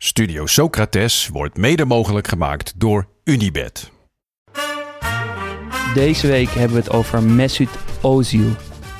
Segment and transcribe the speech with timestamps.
[0.00, 3.90] Studio Socrates wordt mede mogelijk gemaakt door Unibed.
[5.94, 7.68] Deze week hebben we het over Mesut
[8.00, 8.50] Ozil.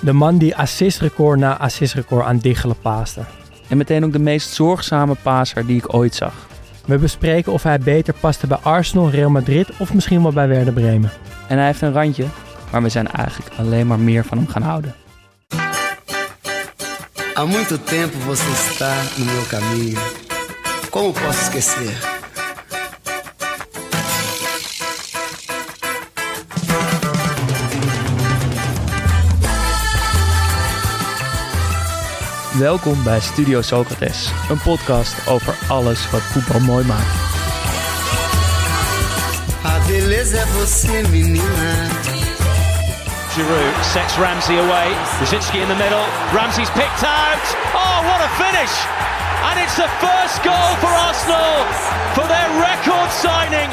[0.00, 3.24] De man die assistrecord na assistrecord aan diggelen paaste.
[3.68, 6.48] En meteen ook de meest zorgzame paser die ik ooit zag.
[6.87, 10.73] We bespreken of hij beter paste bij Arsenal, Real Madrid of misschien wel bij Werder
[10.73, 11.10] Bremen.
[11.48, 12.26] En hij heeft een randje,
[12.73, 14.95] maar we zijn eigenlijk alleen maar meer van hem gaan houden.
[17.34, 20.17] Há muito tempo você está no meu caminho.
[20.91, 21.95] Como posso esquecer?
[32.59, 37.07] Welkom bij Studio Socrates, een podcast over alles wat voetbal mooi maakt.
[39.65, 41.88] A beleza é você, menina.
[43.34, 44.88] Giroud sets Ramsey away.
[45.18, 46.05] Brzezinski in the middle.
[46.32, 47.57] Ramsey's picked out.
[47.74, 49.07] Oh, what a finish!
[49.46, 51.54] And it's the first goal for Arsenal
[52.16, 53.70] for their record signing.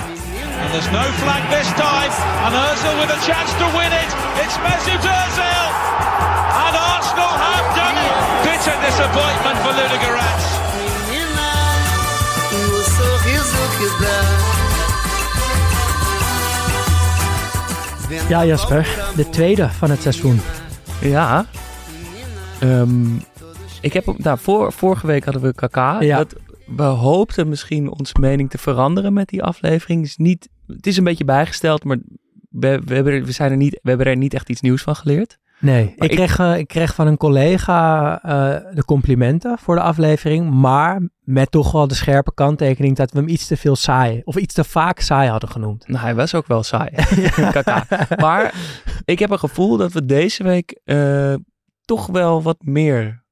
[0.61, 2.11] And there's no flag this time.
[2.45, 4.11] And Ozil with a chance to win it.
[4.43, 5.66] It's Mesut Ozil.
[6.66, 8.13] And Arsenal have done it.
[8.45, 10.66] Bitter disappointment for Ludogorets.
[18.27, 20.41] Ja, Jasper, de tweede van het seizoen.
[20.99, 21.45] Ja,
[22.59, 23.17] ehm,
[23.86, 25.75] ik heb, nou, voor, vorige week hadden we KK.
[25.75, 26.17] Ja.
[26.17, 26.36] Dat,
[26.75, 30.03] we hoopten misschien onze mening te veranderen met die aflevering.
[30.03, 31.97] Is niet, het is een beetje bijgesteld, maar
[32.50, 34.82] we, we, hebben, er- we, zijn er niet, we hebben er niet echt iets nieuws
[34.82, 35.37] van geleerd.
[35.60, 39.82] Nee, ik, ik- kreeg, eh, ik kreeg van een collega eh, de complimenten voor de
[39.82, 44.21] aflevering, maar met toch wel de scherpe kanttekening dat we hem iets te veel saai,
[44.23, 45.87] of iets te vaak saai hadden genoemd.
[45.87, 46.89] Nou, hij was ook wel saai.
[48.20, 48.54] Maar
[49.05, 51.33] ik heb een gevoel dat we deze week eh,
[51.81, 53.23] toch wel wat meer,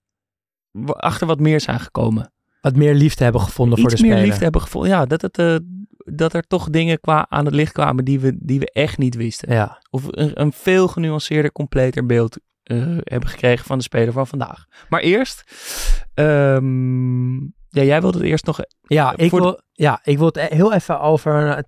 [0.85, 2.31] achter wat meer zijn gekomen.
[2.61, 4.27] Wat meer liefde hebben gevonden voor Iets de meer speler.
[4.29, 4.85] liefde hebben gevoeld.
[4.87, 5.55] Ja, dat, het, eh,
[5.97, 9.15] dat er toch dingen qua, aan het licht kwamen die we, die we echt niet
[9.15, 9.53] wisten.
[9.53, 14.27] Ja, Of een, een veel genuanceerder, completer beeld eh, hebben gekregen van de speler van
[14.27, 14.65] vandaag.
[14.89, 15.43] Maar eerst,
[16.13, 17.33] ehm,
[17.69, 18.59] ja, jij wilde het eerst nog...
[18.81, 21.63] ja, ik de- wil, ja, ik wil het e- heel even over eh,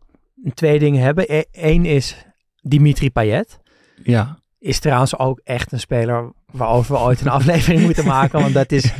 [0.54, 1.26] twee dingen hebben.
[1.52, 2.26] Eén is
[2.62, 3.60] Dimitri Payet.
[4.04, 8.42] Ja, Is trouwens ook echt een speler waarover we ooit een aflevering moeten maken.
[8.42, 8.94] Want dat is,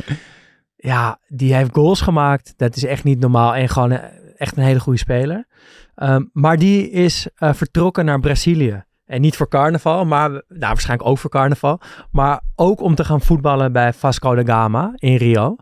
[0.76, 2.54] ja, die heeft goals gemaakt.
[2.56, 3.54] Dat is echt niet normaal.
[3.54, 4.04] En gewoon eh,
[4.36, 5.46] echt een hele goede speler.
[5.94, 8.84] Ehm, maar die is eh, vertrokken naar Brazilië.
[9.04, 11.80] En niet voor carnaval, maar nou, waarschijnlijk ook voor carnaval.
[12.10, 15.56] Maar ook om te gaan voetballen bij Vasco da Gama in Rio.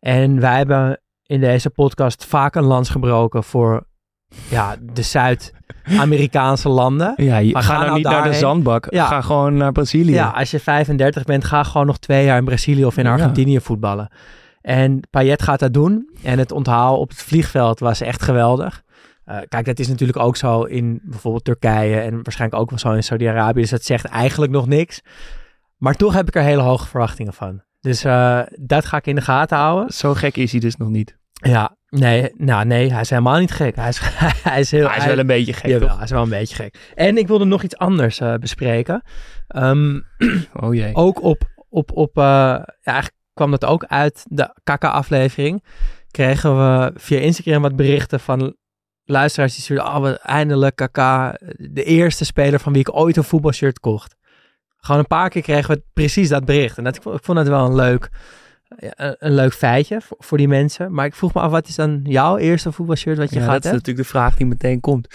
[0.00, 3.86] En wij hebben in deze podcast vaak een lans gebroken voor
[4.48, 7.12] ja, de Zuid-Amerikaanse landen.
[7.16, 8.86] ja je, Maar ga ga nou nou niet naar de zandbak.
[8.90, 9.06] Ja.
[9.06, 10.12] Ga gewoon naar Brazilië.
[10.12, 13.12] Ja, als je 35 bent, ga gewoon nog twee jaar in Brazilië of in Ja.
[13.12, 14.10] Argentinië voetballen.
[14.60, 16.10] En Payet gaat dat doen.
[16.22, 18.82] En het onthaal op het vliegveld was echt geweldig.
[19.24, 22.92] Eh, kijk, dat is natuurlijk ook zo in bijvoorbeeld Turkije en waarschijnlijk ook wel zo
[22.92, 23.60] in Saudi-Arabië.
[23.60, 25.00] Dus dat zegt eigenlijk nog niks.
[25.76, 27.62] Maar toch heb ik er hele hoge verwachtingen van.
[27.80, 29.92] Dus eh, dat ga ik in de gaten houden.
[29.92, 31.16] Zo gek is hij dus nog niet.
[31.32, 33.76] Ja, nee, nou nee, hij is helemaal niet gek.
[33.76, 34.00] Hij is,
[34.50, 34.88] hij is heel...
[34.88, 35.96] hij is wel een beetje gek, Jawel, toch?
[35.96, 36.92] hij is wel een beetje gek.
[36.94, 39.02] En ik wilde nog iets anders eh, bespreken.
[39.48, 40.00] Ehm,
[40.60, 40.94] Oh jee.
[40.94, 45.64] ook op, op, op eh, ja, eigenlijk kwam dat ook uit de KK-aflevering.
[46.10, 48.56] Kregen we via Instagram wat berichten van
[49.04, 50.96] luisteraars die zeiden, oh, eindelijk KK,
[51.56, 54.16] de eerste speler van wie ik ooit een voetbalshirt kocht.
[54.76, 56.78] Gewoon een paar keer kregen we precies dat bericht.
[56.78, 58.08] En dat, ik, vond, ik vond het wel een leuk,
[58.78, 60.92] een, een leuk feitje voor, voor die mensen.
[60.94, 63.52] Maar ik vroeg me af, wat is dan jouw eerste voetbalshirt wat je Ja, gaat
[63.54, 65.14] dat is natuurlijk de vraag die meteen komt.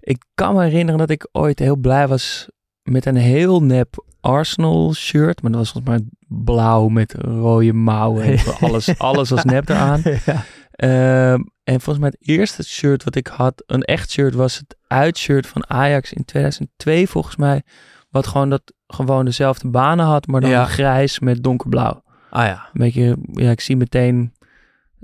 [0.00, 2.48] Ik kan me herinneren dat ik ooit heel blij was
[2.82, 5.42] met een heel nep Arsenal shirt.
[5.42, 6.08] Maar dat was volgens mij
[6.44, 8.22] blauw met rode mouwen.
[8.24, 10.02] En alles, alles was nep eraan.
[10.26, 10.44] ja.
[10.70, 14.76] Ehm, en volgens mij het eerste shirt wat ik had, een echt shirt, was het
[14.86, 17.62] uitshirt van Ajax in 2002 volgens mij.
[18.10, 20.64] Wat gewoon, dat, gewoon dezelfde banen had, maar dan Ja.
[20.64, 22.02] grijs met donkerblauw.
[22.34, 24.32] Ah ja, Een beetje, ja, ik zie meteen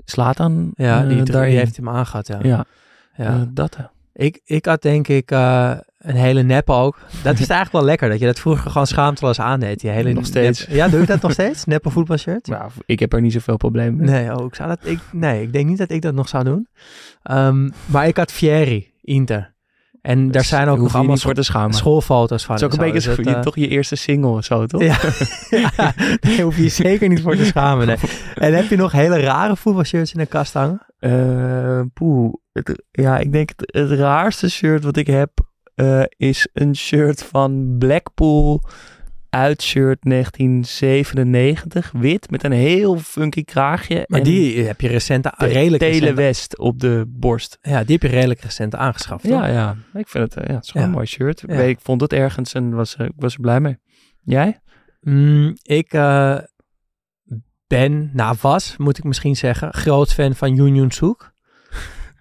[0.05, 1.57] Slatan ja eh, die, die daarin.
[1.57, 2.39] heeft hem aangehad, ja.
[2.41, 2.65] Ja,
[3.15, 3.25] ja.
[3.25, 3.77] eh, dat.
[4.13, 6.97] Ik, ik had denk ik, eh, een hele nep ook.
[7.23, 9.79] Dat is eigenlijk wel lekker, dat je dat vroeger gewoon schaamteloos aandeed.
[9.79, 10.67] Die hele Nog steeds.
[10.67, 11.65] nep- ja, doe je dat nog steeds?
[11.65, 12.47] Neppe voetbalshirt?
[12.47, 14.09] Nou, ik heb er niet zoveel probleem mee.
[14.09, 16.43] Nee, oh, ik zou dat, ik, nee, ik denk niet dat ik dat nog zou
[16.43, 16.67] doen.
[17.23, 19.50] Ehm, maar ik had Fieri, Inter.
[20.01, 21.73] En daar zijn ook nog allemaal voor te schamen.
[21.73, 22.55] schoolfoto's van.
[22.55, 24.81] Het is ook een en beetje dus toch je eerste single of zo, toch?
[24.81, 24.97] Ja,
[25.77, 27.87] ja, daar hoef je je zeker niet voor te schamen.
[27.87, 27.97] Nee.
[28.35, 30.85] En heb je nog hele rare voetbalshirts in de kast hangen?
[31.93, 32.33] Poeh.
[32.53, 35.31] Het- ja, ik denk het, het raarste shirt wat ik heb
[35.75, 38.63] eh, is een shirt van Blackpool
[39.31, 44.03] uitshirt 1997, wit, met een heel funky kraagje.
[44.07, 47.57] Maar en die heb je recent, redelijk recent, telewest op de borst.
[47.61, 49.23] ja, die heb je redelijk recent aangeschaft.
[49.23, 49.31] toch?
[49.31, 49.75] Ja, ja.
[49.93, 50.91] Ik vind het, eh, ja, het is gewoon Ja.
[50.93, 51.43] een mooi shirt.
[51.47, 51.53] Ja.
[51.59, 53.77] Ik, vond het ergens en was, eh, ik was er blij mee.
[54.23, 54.59] Jij?
[55.01, 56.37] Mm, ik eh,
[57.67, 61.15] ben, nou was, moet ik misschien zeggen, groot fan van Yoon Yoon.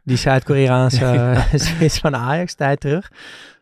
[0.03, 3.11] Die Zuid-Koreaanse spits van Ajax, tijd terug.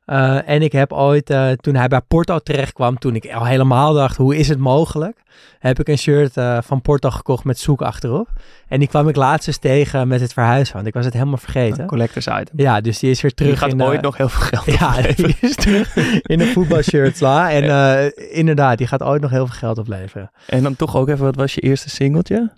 [0.08, 3.94] Eh, en ik heb ooit, eh, toen hij bij Porto terechtkwam, toen ik al helemaal
[3.94, 5.22] dacht, hoe is het mogelijk?
[5.58, 8.28] Heb ik een shirt eh, van Porto gekocht met Soek achterop.
[8.68, 11.36] En die kwam ik laatst eens tegen met het verhuis, want ik was het helemaal
[11.36, 11.86] vergeten.
[11.86, 12.54] Collectors item.
[12.56, 13.82] Ja, dus die is weer terug Die gaat in...
[13.82, 15.24] ooit nog heel veel geld ja, opleveren.
[15.24, 17.20] die is terug in de voetbalshirts.
[17.20, 17.50] la.
[17.58, 20.30] En inderdaad, die gaat ooit nog heel veel geld opleveren.
[20.46, 22.52] En dan toch ook even, wat was je eerste singeltje?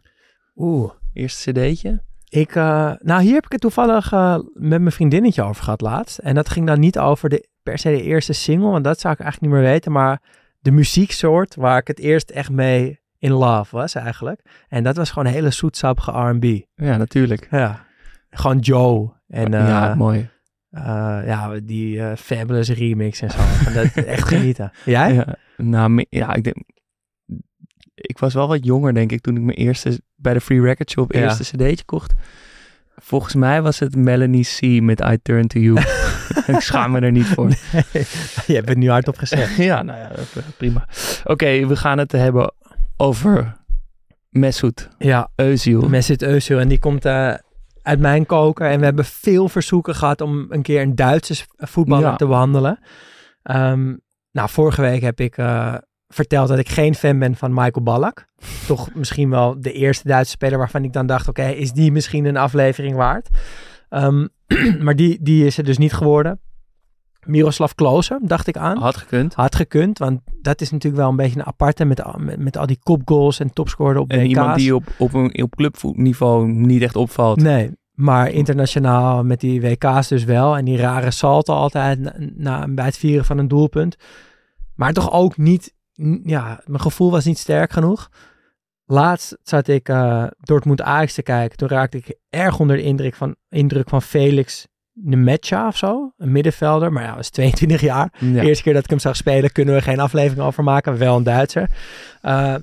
[0.57, 0.91] Oeh.
[1.13, 2.03] Eerste cd'tje?
[2.31, 6.19] Ik, eh, nou, hier heb ik het toevallig eh, met mijn vriendinnetje over gehad laatst.
[6.19, 9.15] En dat ging dan niet over de, per se de eerste single, want dat zou
[9.15, 9.93] ik eigenlijk niet meer weten.
[9.93, 10.21] Maar
[10.61, 14.41] de muzieksoort waar ik het eerst echt mee in love was eigenlijk.
[14.69, 16.45] En dat was gewoon hele zoetsappige R&B.
[16.75, 17.49] Ja, natuurlijk.
[17.51, 17.87] Ja.
[18.31, 19.13] Gewoon Joe.
[19.29, 20.29] En ja, mooi.
[20.71, 20.83] eh,
[21.27, 23.39] ja, die Fabulous remix en zo.
[23.75, 24.73] Dat, echt genieten.
[24.85, 25.15] Jij?
[25.15, 26.57] Ja, nou, ja, ik denk...
[28.01, 30.01] Ik was wel wat jonger, denk ik, toen ik mijn eerste...
[30.17, 31.21] Bij de Free Record Shop Ja.
[31.21, 32.13] eerste cd'tje kocht.
[32.97, 34.83] Volgens mij was het Melanie C.
[34.83, 35.79] met I Turn To You.
[36.55, 37.49] ik schaam me er niet voor.
[38.47, 39.57] Je hebt het nu hardop gezegd.
[39.71, 40.89] ja, nou ja, eh, prima.
[41.25, 42.55] Oké, we gaan het hebben
[42.97, 43.57] over
[44.31, 45.89] Mesut Ja, Özil.
[45.89, 46.59] Mesut Özil.
[46.59, 47.35] En die komt eh,
[47.83, 48.71] uit mijn koker.
[48.71, 52.17] En we hebben veel verzoeken gehad om een keer een Duitse voetballer Ja.
[52.17, 52.79] te behandelen.
[53.43, 53.95] Ehm,
[54.33, 55.75] nou, vorige week heb ik eh,
[56.15, 58.27] verteld dat ik geen fan ben van Michael Ballack.
[58.67, 62.25] Toch misschien wel de eerste Duitse speler waarvan ik dan dacht, oké, is die misschien
[62.25, 63.29] een aflevering waard?
[63.89, 64.27] Ehm,
[64.85, 66.41] maar die, die is er dus niet geworden.
[67.27, 68.79] Miroslav Klose, dacht ik aan.
[68.79, 69.35] Had gekund.
[69.35, 72.57] Had gekund, want dat is natuurlijk wel een beetje een aparte met, al- met, met
[72.57, 74.29] al die kopgoals en topscorer op En WK's.
[74.29, 77.41] iemand die op, op, een, op clubniveau niet echt opvalt.
[77.43, 80.57] Nee, maar internationaal met die WK's dus wel.
[80.57, 83.97] En die rare salto altijd na, na- bij het vieren van een doelpunt.
[84.75, 85.75] Maar toch ook niet,
[86.25, 88.11] ja, mijn gevoel was niet sterk genoeg.
[88.85, 91.57] Laatst zat ik eh Dortmund Ajax te kijken.
[91.57, 96.13] Toen raakte ik erg onder de indruk van, indruk van Felix Nemetja of zo.
[96.17, 98.13] Een middenvelder, maar ja, is 22 jaar.
[98.19, 98.41] Ja.
[98.41, 100.99] De eerste keer dat ik hem zag spelen, kunnen we geen aflevering over maken.
[100.99, 101.71] Wel een Duitser.
[102.23, 102.55] Eh,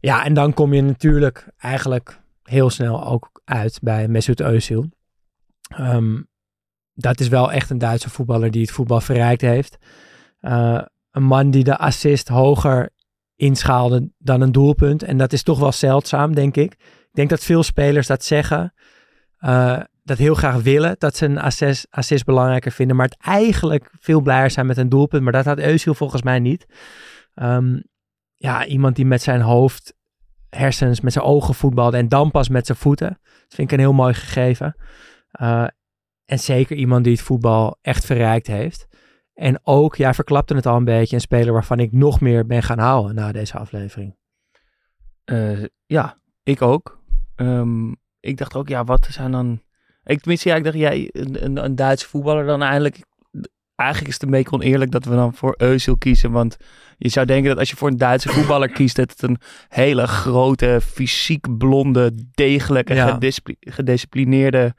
[0.00, 4.88] ja, en dan kom je natuurlijk eigenlijk heel snel ook uit bij Mesut Özil.
[5.68, 6.22] Ehm,
[6.94, 9.78] dat is wel echt een Duitse voetballer die het voetbal verrijkt heeft.
[10.40, 10.82] Eh,
[11.18, 12.90] een man die de assist hoger
[13.36, 15.02] inschaalde dan een doelpunt.
[15.02, 16.72] En dat is toch wel zeldzaam, denk ik.
[16.72, 18.74] Ik denk dat veel spelers dat zeggen.
[19.38, 22.96] eh, dat heel graag willen, dat ze een assist, assist belangrijker vinden.
[22.96, 25.22] Maar het eigenlijk veel blijer zijn met een doelpunt.
[25.22, 26.66] Maar dat had Özil volgens mij niet.
[27.34, 27.80] Ehm,
[28.36, 29.94] ja, iemand die met zijn hoofd,
[30.50, 31.96] hersens, met zijn ogen voetbalde.
[31.96, 33.08] En dan pas met zijn voeten.
[33.22, 34.76] Dat vind ik een heel mooi gegeven.
[35.30, 35.66] Eh,
[36.24, 38.88] en zeker iemand die het voetbal echt verrijkt heeft.
[39.38, 42.62] En ook, jij verklapte het al een beetje, een speler waarvan ik nog meer ben
[42.62, 44.16] gaan houden na deze aflevering.
[45.24, 47.02] Eh, ja, ik ook.
[47.34, 49.62] Ehm, ik dacht ook, ja, wat zijn dan...
[50.04, 53.04] Ik, tenminste, ja, ik dacht, jij, een, een, een Duitse voetballer dan eigenlijk...
[53.78, 56.30] Eigenlijk is het een beetje oneerlijk dat we dan voor Özil kiezen.
[56.30, 56.56] Want
[56.96, 58.96] je zou denken dat als je voor een Duitse voetballer kiest...
[58.96, 63.18] dat het een hele grote, fysiek blonde, degelijke, Ja.
[63.60, 64.74] gedisciplineerde...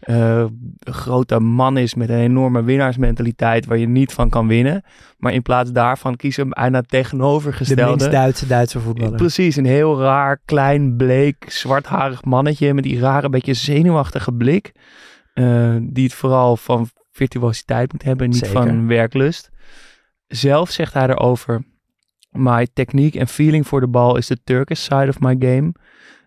[0.00, 0.44] eh,
[0.80, 3.66] grote man is met een enorme winnaarsmentaliteit...
[3.66, 4.82] waar je niet van kan winnen.
[5.18, 7.90] Maar in plaats daarvan kiezen we bijna het De tegenovergestelde.
[7.90, 9.16] minst Duitse Duitse voetballer.
[9.16, 14.72] Precies, een heel raar, klein, bleek, zwartharig mannetje met die rare, beetje zenuwachtige blik.
[15.34, 18.52] eh, die het vooral van virtuositeit moet hebben, niet Zeker.
[18.52, 19.50] van werklust.
[20.26, 21.64] Zelf zegt hij erover,
[22.30, 25.72] my technique and feeling for the ball is the Turkish side of my game.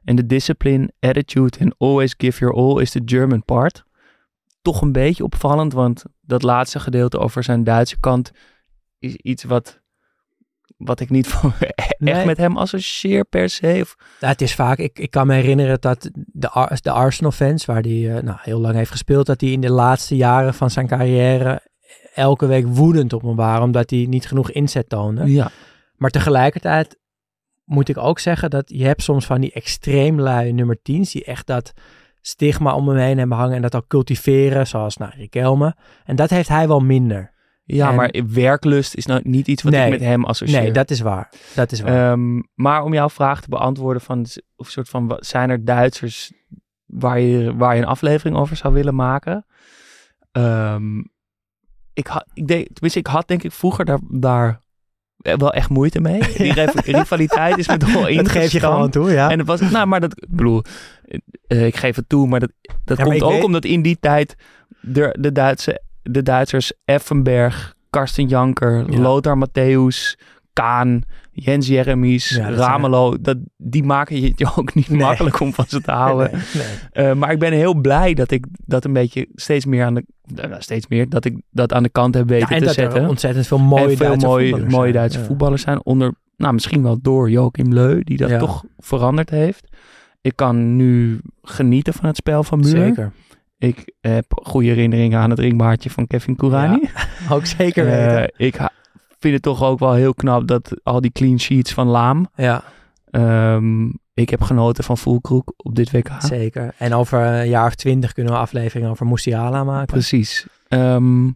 [0.06, 3.84] And the discipline, attitude and always give your all is the German part.
[4.62, 8.32] Toch een beetje opvallend, want dat laatste gedeelte over zijn Duitse kant
[9.00, 9.82] is iets wat,
[10.77, 12.25] wat ik niet van, echt Nee.
[12.25, 13.77] met hem associeer per se.
[13.82, 16.50] Of, Ja, het is vaak, ik, ik kan me herinneren dat de,
[16.82, 20.53] de Arsenal-fans, waar hij nou, heel lang heeft gespeeld, dat hij in de laatste jaren
[20.53, 21.62] van zijn carrière
[22.13, 25.32] elke week woedend op hem waren, omdat hij niet genoeg inzet toonde.
[25.32, 25.51] Ja.
[25.96, 27.00] Maar tegelijkertijd
[27.63, 31.24] moet ik ook zeggen dat je hebt soms van die extreem lui nummer 10's die
[31.24, 31.74] echt dat
[32.22, 35.75] stigma om hem heen hebben hangen en dat ook cultiveren, zoals nou, Riquelme.
[36.03, 37.34] En dat heeft hij wel minder.
[37.67, 39.86] Ja, En- maar werklust is nou niet iets wat Nee.
[39.86, 40.62] ik met hem associeer.
[40.62, 41.29] Nee, dat is waar.
[41.55, 42.12] Dat is waar.
[42.12, 46.34] Ehm, maar om jouw vraag te beantwoorden van, of soort van, zijn er Duitsers
[46.86, 49.45] waar je, waar je een aflevering over zou willen maken?
[50.31, 50.98] Ehm,
[51.93, 54.62] ik, had, ik, denk, tenminste, ik had denk ik vroeger daar, daar
[55.17, 56.19] wel echt moeite mee.
[56.38, 59.29] Die riv- rivaliteit is me toch wel dat geef je gewoon toe, ja.
[59.31, 60.62] En het was, nou, maar dat, ik bedoel,
[61.48, 62.51] eh, ik geef het toe, maar dat,
[62.84, 64.36] dat maar komt ook weet- omdat in die tijd
[64.81, 65.81] de, de, Duitse,
[66.12, 69.00] de Duitsers Effenberg, Karsten Janker, Ja.
[69.00, 70.20] Lothar Matthäus,
[70.54, 75.00] Kaan, Jens Jeremies, Ja, dat Ramelo, dat, die maken je het je ook niet Nee.
[75.00, 76.32] makkelijk om van ze te houden.
[76.34, 77.06] Nee, nee.
[77.10, 80.04] Eh, maar ik ben heel blij dat ik dat een beetje steeds meer aan de,
[80.26, 82.74] nou, steeds meer, dat ik dat aan de kant heb weten Ja, en te dat
[82.76, 84.94] zetten er ontzettend veel mooie en veel Duitse mooie, voetballers mooie zijn.
[84.94, 85.26] Duitse Ja.
[85.26, 85.86] voetballers zijn.
[85.86, 89.68] Onder, nou, misschien wel door Joachim Leu, die dat toch veranderd heeft.
[90.22, 92.70] Ik kan nu genieten van het spel van Muur.
[92.70, 93.12] Zeker.
[93.58, 96.90] Ik heb goede herinneringen aan het ringbaardje van Kevin Kourani.
[97.32, 98.32] Ook zeker Eh, weten.
[98.38, 98.56] ik
[99.20, 102.28] vind het toch ook wel heel knap dat al die clean sheets van Laam.
[102.36, 102.64] ja,
[103.12, 106.10] Ehm, ik heb genoten van Fulkroek op dit WK.
[106.20, 106.74] zeker.
[106.78, 109.86] En over een jaar of twintig kunnen we een aflevering over Musiala maken.
[109.86, 110.46] Precies.
[110.68, 111.30] Ehm,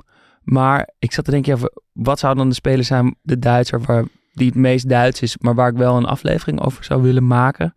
[0.44, 4.04] maar ik zat te denken, ja, wat zou dan de speler zijn, de Duitser, waar,
[4.34, 7.74] die het meest Duits is, maar waar ik wel een aflevering over zou willen maken.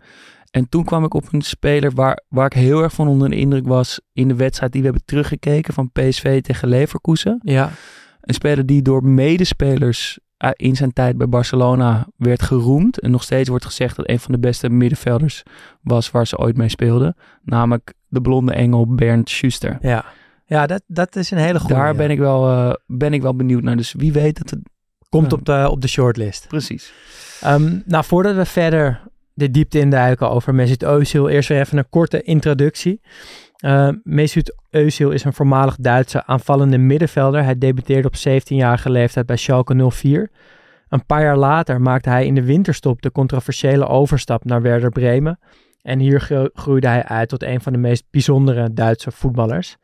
[0.52, 3.36] En toen kwam ik op een speler waar, waar ik heel erg van onder de
[3.36, 7.40] indruk was in de wedstrijd die we hebben teruggekeken van PSV tegen Leverkusen.
[7.42, 7.70] Ja,
[8.20, 13.00] Een speler die door medespelers eh, in zijn tijd bij Barcelona werd geroemd.
[13.00, 15.42] En nog steeds wordt gezegd dat een van de beste middenvelders
[15.80, 17.16] was waar ze ooit mee speelden.
[17.44, 19.78] Namelijk de blonde engel Bernd Schuster.
[19.80, 20.04] ja.
[20.46, 21.74] ja dat, dat is een hele goede.
[21.74, 23.76] Daar ben ik, wel, eh, ben ik wel benieuwd naar.
[23.76, 24.60] Dus wie weet dat het...
[25.08, 25.36] Komt Ja.
[25.36, 26.48] op de, op de shortlist.
[26.48, 26.92] Precies.
[27.40, 29.00] Ehm, nou, voordat we verder
[29.34, 33.00] de diepte induiken over Mesut Özil, eerst weer even een korte introductie.
[33.64, 37.44] Uh, Mesut Özil is een voormalig Duitse aanvallende middenvelder.
[37.44, 40.30] Hij debuteerde op 17-jarige leeftijd bij Schalke 04.
[40.88, 45.38] Een paar jaar later maakte hij in de winterstop de controversiële overstap naar Werder Bremen.
[45.82, 49.76] En hier gro- groeide hij uit tot een van de meest bijzondere Duitse voetballers.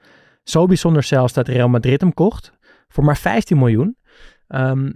[0.42, 2.52] Zo bijzonder zelfs dat Real Madrid hem kocht
[2.88, 3.96] voor maar 15 miljoen.
[4.48, 4.90] Ehm,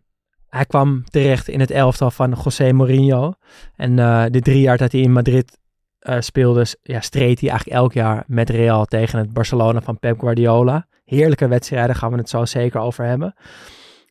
[0.54, 3.34] hij kwam terecht in het elftal van José Mourinho.
[3.76, 5.58] En eh, de drie jaar dat hij in Madrid
[5.98, 10.20] eh, speelde, ja, streed hij eigenlijk elk jaar met Real tegen het Barcelona van Pep
[10.20, 10.86] Guardiola.
[11.04, 13.34] Heerlijke wedstrijden, gaan we het zo zeker over hebben.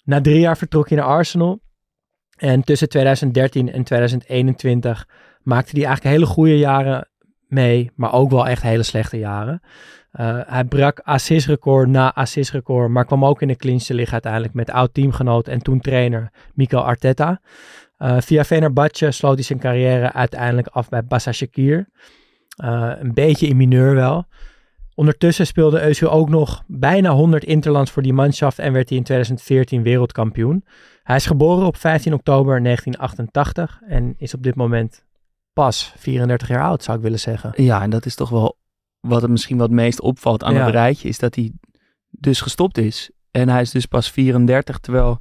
[0.03, 1.60] Na drie jaar vertrok hij naar Arsenal.
[2.38, 5.07] En tussen 2013 en 2021
[5.41, 7.10] maakte hij eigenlijk hele goede jaren
[7.48, 9.62] mee, maar ook wel echt hele slechte jaren.
[10.19, 14.53] Uh, hij brak assistrecord na assistrecord, maar kwam ook in de clinch te liggen uiteindelijk
[14.53, 17.41] met oud-teamgenoot en toen trainer Mikel Arteta.
[17.97, 21.89] Uh, via Fenerbahce sloot hij zijn carrière uiteindelijk af bij Shakir.
[22.63, 24.25] Uh, een beetje in mineur wel.
[24.95, 29.03] Ondertussen speelde Özil ook nog bijna 100 interlands voor die manschaft en werd hij in
[29.03, 30.65] 2014 wereldkampioen.
[31.03, 35.05] Hij is geboren op 15 oktober 1988 en is op dit moment
[35.53, 37.51] pas 34 jaar oud, zou ik willen zeggen.
[37.55, 38.57] Ja, en dat is toch wel
[39.01, 40.63] wat het misschien wat meest opvalt aan Ja.
[40.65, 41.51] het rijtje, is dat hij
[42.10, 43.10] dus gestopt is.
[43.31, 45.20] En hij is dus pas 34, terwijl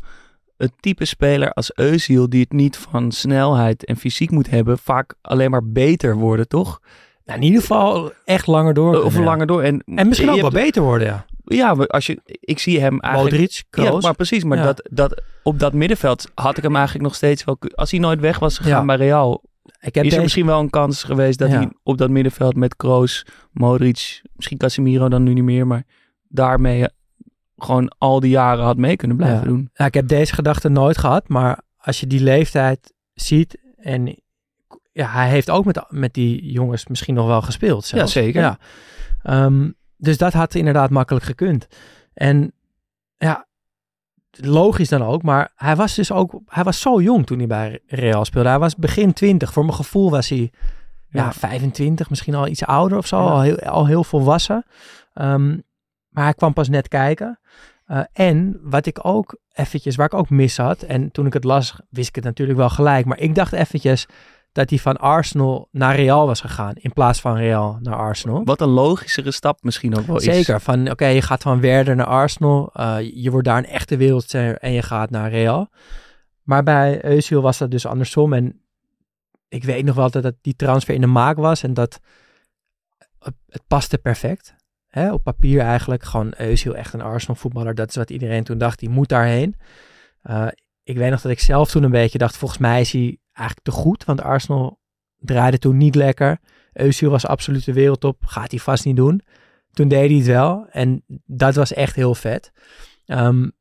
[0.56, 5.14] het type speler als Özil, die het niet van snelheid en fysiek moet hebben, vaak
[5.20, 6.80] alleen maar beter worden, toch?
[7.24, 9.02] Nou, in ieder geval echt langer door.
[9.04, 9.22] Of ja.
[9.22, 9.62] langer door.
[9.62, 11.24] En, En misschien ook wel beter worden, ja.
[11.44, 13.34] Ja, als je, ik zie hem eigenlijk...
[13.34, 14.02] Modric, Ja, Kroos.
[14.02, 14.44] maar precies.
[14.44, 14.64] Maar Ja.
[14.64, 17.58] dat, dat, op dat middenveld had ik hem eigenlijk nog steeds wel...
[17.74, 18.84] Als hij nooit weg was gegaan Ja.
[18.84, 19.42] bij Real,
[19.80, 21.56] ik heb is er deze, misschien wel een kans geweest dat Ja.
[21.56, 25.84] hij op dat middenveld met Kroos, Modric, misschien Casemiro dan nu niet meer, maar
[26.28, 26.88] daarmee eh,
[27.56, 29.46] gewoon al die jaren had mee kunnen blijven Ja.
[29.48, 29.70] doen.
[29.74, 34.22] Nou, ik heb deze gedachte nooit gehad, maar als je die leeftijd ziet en
[34.92, 37.84] ja, hij heeft ook met, met die jongens misschien nog wel gespeeld.
[37.84, 38.12] Zelfs.
[38.12, 38.40] Ja, zeker.
[38.40, 38.58] Ja.
[39.22, 41.66] Ehm, dus dat had inderdaad makkelijk gekund.
[42.14, 42.52] En
[43.16, 43.46] ja,
[44.30, 47.80] logisch dan ook, maar hij was dus ook, hij was zo jong toen hij bij
[47.86, 48.48] Real speelde.
[48.48, 49.52] Hij was begin 20.
[49.52, 50.52] Voor mijn gevoel was hij
[51.08, 51.32] ja, Ja.
[51.32, 53.30] 25, misschien al iets ouder of zo, Ja.
[53.30, 54.64] al, heel, al heel volwassen.
[55.12, 55.48] Ehm,
[56.08, 57.40] maar hij kwam pas net kijken.
[57.86, 61.44] Uh, en wat ik ook eventjes, waar ik ook mis had, en toen ik het
[61.44, 64.06] las, wist ik het natuurlijk wel gelijk, maar ik dacht eventjes
[64.52, 68.44] dat hij van Arsenal naar Real was gegaan, in plaats van Real naar Arsenal.
[68.44, 70.24] Wat een logischere stap misschien ook wel is.
[70.24, 73.96] Zeker, van oké, je gaat van Werder naar Arsenal, uh, je wordt daar een echte
[73.96, 75.70] wereldster en je gaat naar Real.
[76.42, 78.60] Maar bij Özil was dat dus andersom en
[79.48, 82.00] ik weet nog wel dat, dat die transfer in de maak was en dat
[83.18, 84.54] het, het paste perfect.
[84.90, 86.04] hè, op papier eigenlijk.
[86.04, 87.74] Gewoon Özil, echt een Arsenal voetballer.
[87.74, 89.56] Dat is wat iedereen toen dacht, die moet daarheen.
[90.30, 90.46] Uh,
[90.82, 93.66] ik weet nog dat ik zelf toen een beetje dacht, volgens mij is hij eigenlijk
[93.66, 94.04] te goed.
[94.04, 94.78] Want Arsenal
[95.18, 96.38] draaide toen niet lekker.
[96.72, 98.24] Özil was absoluut de wereldtop.
[98.24, 99.22] Gaat hij vast niet doen.
[99.72, 100.66] Toen deed hij het wel.
[100.70, 102.52] En dat was echt heel vet.
[103.06, 103.52] Um,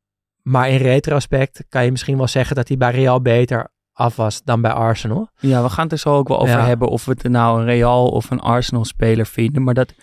[0.42, 4.42] maar in retrospect kan je misschien wel zeggen dat hij bij Real beter af was
[4.44, 5.28] dan bij Arsenal.
[5.38, 7.66] Ja, we gaan het er zo ook wel over hebben of we het nou een
[7.66, 9.62] Real of een Arsenal speler vinden.
[9.62, 9.94] Maar dat,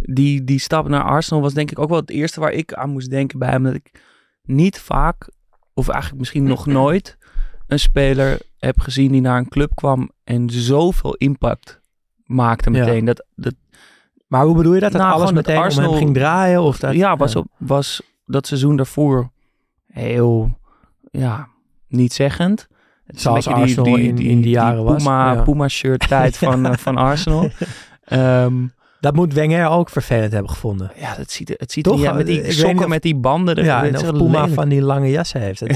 [0.00, 2.90] die, die stap naar Arsenal was denk ik ook wel het eerste waar ik aan
[2.90, 3.62] moest denken bij hem.
[3.62, 4.02] Dat ik
[4.42, 5.30] niet vaak,
[5.74, 7.18] of eigenlijk misschien nog nooit,
[7.66, 11.80] een speler heb gezien die naar een club kwam en zoveel impact
[12.24, 13.04] maakte meteen.
[13.04, 13.54] Dat, dat,
[14.26, 14.92] maar hoe bedoel je dat?
[14.92, 16.62] Dat nou, alles meteen Arsenal, ging draaien?
[16.62, 19.30] Of dat, ja, was, Op, was dat seizoen daarvoor
[19.86, 20.58] heel,
[21.10, 21.48] ja,
[21.88, 22.68] niet zeggend.
[23.06, 25.44] Het Zoals Arsenal die, die, die, in die jaren die Puma, was.
[25.44, 27.50] Puma shirt tijd van, uh, van Arsenal.
[28.12, 30.92] Um, dat moet Wenger ook vervelend hebben gevonden.
[30.96, 32.04] Ja, dat ziet, het ziet Toch?
[32.04, 33.64] er met die sokken met die banden.
[33.64, 34.54] Ja, en of Puma lelijk.
[34.54, 35.60] van die lange jassen heeft.
[35.60, 35.70] Dat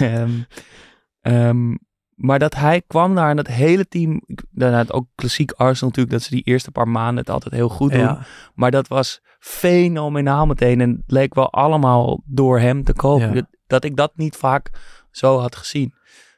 [0.00, 0.46] um,
[1.32, 1.78] um,
[2.14, 6.22] maar dat hij kwam daar en dat hele team, daarna ook klassiek Arsenal natuurlijk, dat
[6.22, 8.00] ze die eerste paar maanden het altijd heel goed doen.
[8.00, 8.26] Ja.
[8.54, 13.34] Maar dat was fenomenaal meteen en het leek wel allemaal door hem te komen.
[13.34, 14.70] Dat, dat, ik dat niet vaak
[15.10, 15.94] zo had gezien.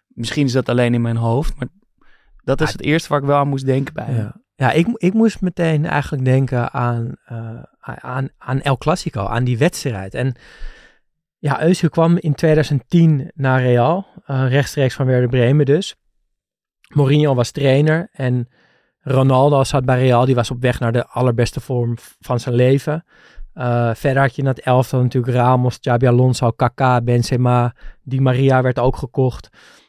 [0.08, 1.68] Misschien is dat alleen in mijn hoofd, maar
[2.44, 4.40] dat is het eerste waar ik wel aan moest denken bij ja.
[4.58, 9.58] Ja, ik, ik moest meteen eigenlijk denken aan, uh, aan, aan El Clasico, aan die
[9.58, 10.14] wedstrijd.
[10.14, 10.34] En
[11.38, 15.96] ja, Özil kwam in 2010 naar Real, rechtstreeks van Werder Bremen dus.
[16.94, 18.48] Mourinho was trainer en
[19.00, 23.04] Ronaldo zat bij Real, die was op weg naar de allerbeste vorm van zijn leven.
[23.54, 28.62] Uh, verder had je in het elftal natuurlijk Ramos, Xabi Alonso, Kaká, Benzema, Di Maria
[28.62, 29.48] werd ook gekocht.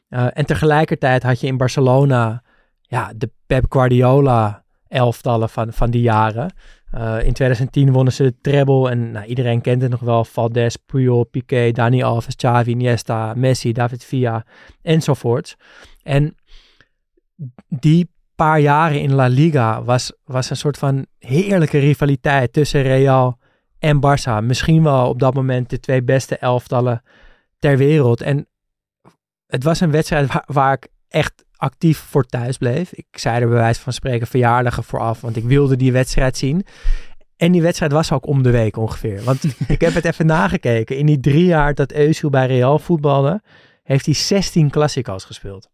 [0.09, 2.43] Uh, en tegelijkertijd had je in Barcelona
[2.81, 6.53] ja, de Pep Guardiola elftallen van, van die jaren.
[6.95, 10.25] Uh, in 2010 wonnen ze de treble en nou, iedereen kent het nog wel.
[10.25, 14.45] Valdes, Puyol, Piqué, Dani Alves, Xavi, Iniesta, Messi, David Villa
[14.81, 15.55] enzovoorts.
[16.03, 16.35] En
[17.67, 23.39] die paar jaren in La Liga was, was een soort van heerlijke rivaliteit tussen Real
[23.79, 24.43] en Barça.
[24.43, 27.03] Misschien wel op dat moment de twee beste elftallen
[27.59, 28.21] ter wereld.
[28.21, 28.47] En
[29.47, 32.93] het was een wedstrijd waar ik echt actief voor thuis bleef.
[32.93, 36.65] Ik zei er bij wijze van spreken verjaardagen vooraf, want ik wilde die wedstrijd zien.
[37.37, 39.23] En die wedstrijd was ook om de week ongeveer.
[39.23, 40.97] Want ik heb het even nagekeken.
[40.97, 43.41] In die drie jaar dat Eusiel bij Real voetbalde,
[43.83, 45.69] heeft hij 16 Classico's gespeeld.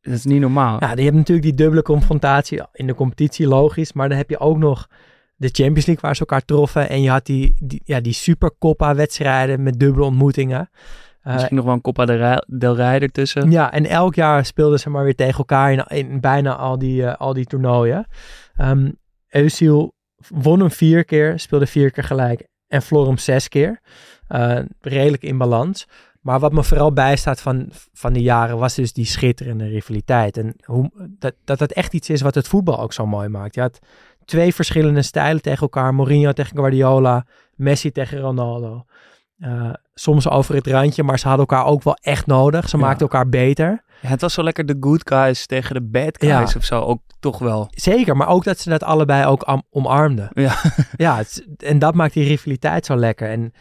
[0.00, 0.76] Dat is niet normaal.
[0.80, 3.92] Ja, je hebt natuurlijk die dubbele confrontatie in de competitie, logisch.
[3.92, 4.88] Maar dan heb je ook nog
[5.36, 6.88] de Champions League waar ze elkaar troffen.
[6.88, 10.70] En je had die, die ja, die Super Copa wedstrijden met dubbele ontmoetingen.
[11.26, 12.04] Uh, Misschien nog wel een Copa
[12.46, 13.50] del Rey ertussen.
[13.50, 17.02] Ja, en elk jaar speelden ze maar weer tegen elkaar in, in bijna al die,
[17.02, 18.06] uh, al die toernooien.
[18.60, 19.94] Um, Eusiel
[20.28, 23.80] won hem vier keer, speelde vier keer gelijk en verloor hem zes keer.
[24.28, 25.86] Uh, redelijk in balans.
[26.20, 30.36] Maar wat me vooral bijstaat van, van die jaren was dus die schitterende rivaliteit.
[30.36, 33.54] En hoe, dat, dat het echt iets is wat het voetbal ook zo mooi maakt.
[33.54, 33.78] Je had
[34.24, 35.94] twee verschillende stijlen tegen elkaar.
[35.94, 38.84] Mourinho tegen Guardiola, Messi tegen Ronaldo.
[39.38, 42.68] Uh, soms over het randje, maar ze hadden elkaar ook wel echt nodig.
[42.68, 43.84] Ze maakten elkaar beter.
[44.00, 46.58] Ja, het was zo lekker de good guys tegen de bad guys ja.
[46.58, 47.68] of zo, ook toch wel.
[47.70, 50.28] Zeker, maar ook dat ze dat allebei ook omarmden.
[50.32, 50.56] Ja,
[50.96, 53.28] ja het, en dat maakt die rivaliteit zo lekker.
[53.28, 53.52] En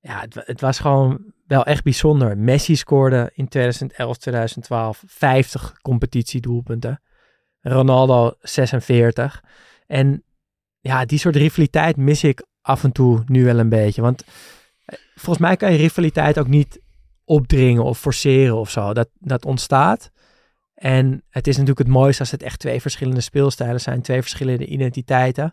[0.00, 2.38] ja, het, het, was gewoon wel echt bijzonder.
[2.38, 7.00] Messi scoorde in 2011, 2012 50 competitiedoelpunten.
[7.60, 9.42] Ronaldo 46.
[9.86, 10.22] En
[10.80, 14.02] ja, die soort rivaliteit mis ik af en toe nu wel een beetje.
[14.02, 14.24] Want
[15.14, 16.80] volgens mij kan je rivaliteit ook niet
[17.24, 18.92] opdringen of forceren of zo.
[18.92, 20.10] Dat, dat ontstaat.
[20.74, 24.66] En het is natuurlijk het mooiste als het echt twee verschillende speelstijlen zijn, twee verschillende
[24.66, 25.52] identiteiten.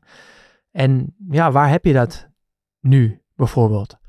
[0.72, 2.30] En ja, waar heb je dat
[2.80, 4.00] nu bijvoorbeeld?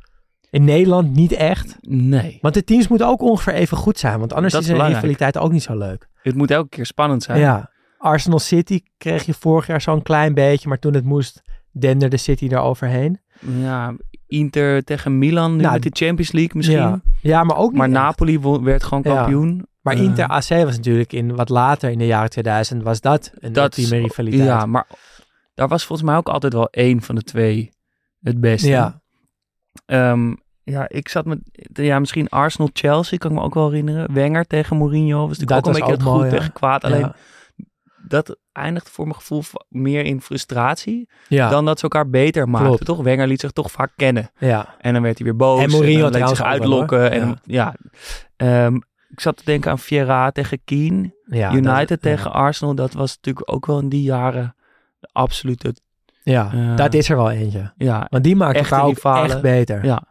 [0.50, 1.76] In Nederland niet echt.
[1.80, 2.38] Nee.
[2.40, 5.38] Want de teams moeten ook ongeveer even goed zijn, want anders is, is een rivaliteit
[5.38, 6.08] ook niet zo leuk.
[6.22, 7.38] Het moet elke keer spannend zijn.
[7.38, 7.70] Ja.
[7.98, 12.48] Arsenal City kreeg je vorig jaar zo'n klein beetje, maar toen het moest, denderde City
[12.48, 13.20] daar overheen.
[13.40, 13.96] Ja,
[14.32, 16.78] Inter tegen Milan nu nou, met de Champions League misschien.
[16.78, 19.54] Ja, ja maar ook Maar Napoli werd gewoon kampioen.
[19.56, 19.64] Ja.
[19.80, 23.32] Maar uh, Inter AC was natuurlijk in wat later in de jaren 2000 was dat
[23.34, 24.44] een dat ultieme rivaliteit.
[24.44, 24.86] Ja, maar
[25.54, 27.70] daar was volgens mij ook altijd wel één van de twee
[28.20, 28.68] het beste.
[28.68, 29.00] Ja.
[29.86, 31.38] Um, ja, ik zat met,
[31.72, 34.14] ja, misschien Arsenal-Chelsea, kan ik me ook wel herinneren.
[34.14, 36.84] Wenger tegen Mourinho was natuurlijk dat ook een beetje het goed tegen kwaad.
[36.84, 37.12] Alleen
[38.08, 41.48] dat eindigt voor mijn gevoel meer in frustratie ja.
[41.48, 42.86] dan dat ze elkaar beter maakten.
[42.86, 43.02] Toch?
[43.02, 44.30] Wenger liet zich toch vaak kennen.
[44.38, 44.74] Ja.
[44.80, 45.62] En dan werd hij weer boos.
[45.62, 47.10] En Mourinho en zich uitlokken.
[47.10, 47.74] En ja,
[48.36, 48.64] ja.
[48.64, 51.14] Um, ik zat te denken aan Vieira tegen Keane.
[51.24, 52.74] Ja, United dat, tegen Arsenal.
[52.74, 54.54] Dat was natuurlijk ook wel in die jaren
[55.00, 55.74] de absolute
[56.22, 57.72] Ja, Eh, dat is er wel eentje.
[57.76, 59.84] Ja, Want die maakt elkaar ook echt beter.
[59.84, 60.02] Ja,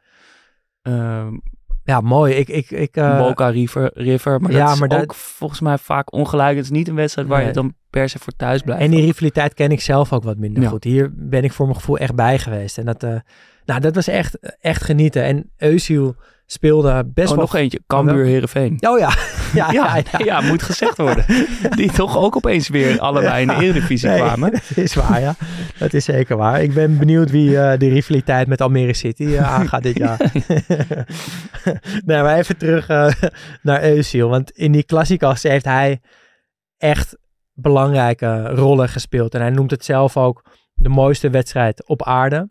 [1.91, 2.01] ja.
[2.01, 2.33] Mooi.
[2.33, 5.59] Ik, ik, ik, eh, Boca River, River maar ja, dat is maar dat- ook volgens
[5.59, 6.55] mij vaak ongelijk.
[6.55, 7.47] Het is niet een wedstrijd waar Nee.
[7.47, 8.83] je dan per se voor thuis blijft.
[8.83, 10.69] en die rivaliteit ken ik zelf ook wat minder Ja.
[10.69, 10.83] goed.
[10.83, 12.77] Hier ben ik voor mijn gevoel echt bij geweest.
[12.77, 13.15] En dat, eh,
[13.65, 15.23] nou, dat was echt, echt genieten.
[15.23, 16.15] En Eusiel
[16.51, 17.43] speelde best oh, wel...
[17.45, 17.79] nog eentje.
[17.87, 18.77] Cambuur Heerenveen.
[18.79, 19.13] Oh ja.
[19.53, 21.25] ja, ja, Ja, moet gezegd worden.
[21.77, 24.51] Die toch ook opeens weer allebei in de Eredivisie Nee, kwamen.
[24.51, 25.35] Dat is waar, ja.
[25.77, 26.63] Dat is zeker waar.
[26.63, 30.31] Ik ben benieuwd wie eh de rivaliteit met Almere City eh, aangaat dit jaar.
[32.05, 33.11] nee, maar even terug eh,
[33.61, 34.29] naar Eusiel.
[34.29, 36.01] Want in die klassiekers heeft hij
[36.77, 37.17] echt
[37.53, 39.33] belangrijke rollen gespeeld.
[39.33, 42.49] En hij noemt het zelf ook de mooiste wedstrijd op aarde.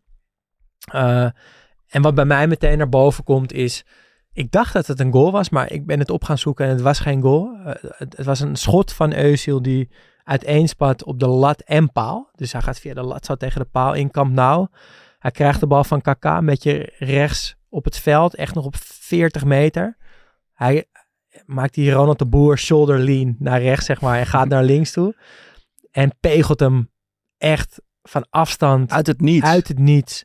[1.90, 3.84] En wat bij mij meteen naar boven komt is...
[4.32, 6.70] Ik dacht dat het een goal was, maar ik ben het op gaan zoeken en
[6.70, 7.56] het was geen goal.
[7.64, 9.90] Eh, het, het was een schot van Eusiel die
[10.24, 12.30] uiteenspat op de lat en paal.
[12.34, 14.66] Dus hij gaat via de lat zo tegen de paal in Camp Nou.
[15.18, 18.76] Hij krijgt de bal van KK een beetje rechts op het veld, echt nog op
[18.76, 19.96] 40 meter.
[20.52, 20.84] Hij
[21.46, 24.92] maakt die Ronald de Boer shoulder lean naar rechts, zeg maar, en gaat naar links
[24.92, 25.16] toe.
[25.90, 26.90] En pegelt hem
[27.38, 29.46] echt van afstand Uit het niets.
[29.46, 30.24] uit het niets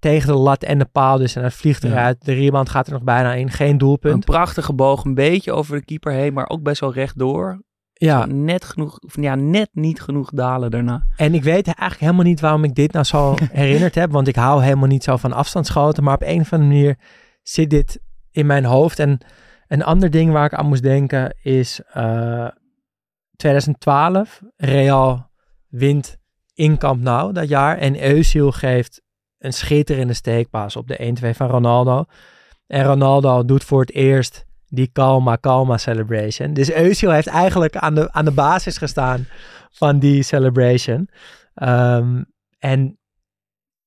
[0.00, 1.18] tegen de lat en de paal.
[1.18, 1.88] Dus en hij vliegt Ja.
[1.88, 2.24] eruit.
[2.24, 3.50] De rebound gaat er nog bijna in.
[3.50, 4.14] Geen doelpunt.
[4.14, 7.62] Een prachtige boog, een beetje over de keeper heen, maar ook best wel rechtdoor.
[7.92, 11.06] Ja, Net genoeg, of ja, net niet genoeg dalen daarna.
[11.16, 14.10] en ik weet eigenlijk helemaal niet waarom ik dit nou zo herinnerd heb.
[14.12, 16.04] Want ik hou helemaal niet zo van afstandsschoten.
[16.04, 16.98] Maar op een of andere manier
[17.42, 18.98] zit dit in mijn hoofd.
[18.98, 19.18] En
[19.66, 22.48] een ander ding waar ik aan moest denken is eh
[23.36, 24.40] 2012.
[24.56, 25.30] Real
[25.68, 26.16] wint
[26.54, 27.78] in Camp Nou dat jaar.
[27.78, 29.02] En Eusiel geeft
[29.40, 32.04] een schitterende steekpaas op de 1-2 van Ronaldo.
[32.66, 36.52] En Ronaldo doet voor het eerst die calma, calma celebration.
[36.52, 39.26] Dus Eusiel heeft eigenlijk aan de, aan de basis gestaan
[39.70, 41.08] van die celebration.
[41.54, 42.22] Ehm,
[42.58, 42.98] en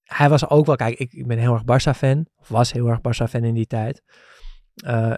[0.03, 2.25] hij was ook wel, kijk, ik, ben heel erg Barça-fan.
[2.35, 4.01] Of was heel erg Barça-fan in die tijd.
[4.75, 5.13] Eh,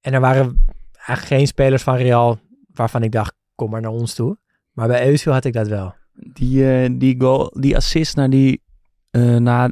[0.00, 0.64] en er waren
[0.94, 4.38] eigenlijk geen spelers van Real waarvan ik dacht, kom maar naar ons toe.
[4.72, 5.94] Maar bij Eusiel had ik dat wel.
[6.12, 8.62] Die, eh, die goal, die assist naar die,
[9.12, 9.70] eh na,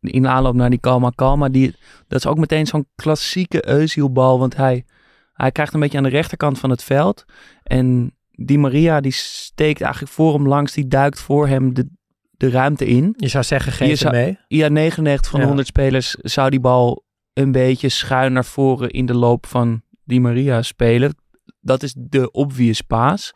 [0.00, 1.74] in aanloop naar die Kalma Kalma, die,
[2.08, 4.84] dat is ook meteen zo'n klassieke Eusielbal, want hij,
[5.32, 7.24] hij krijgt een beetje aan de rechterkant van het veld
[7.62, 11.88] en die Maria die steekt eigenlijk voor hem langs, die duikt voor hem de,
[12.30, 13.14] de ruimte in.
[13.16, 14.38] Je zou zeggen, geef hem mee.
[14.48, 15.46] Ja, 99 van de Ja.
[15.46, 20.20] 100 spelers zou die bal een beetje schuin naar voren in de loop van die
[20.20, 21.14] Maria spelen.
[21.60, 23.32] Dat is de obvious paas.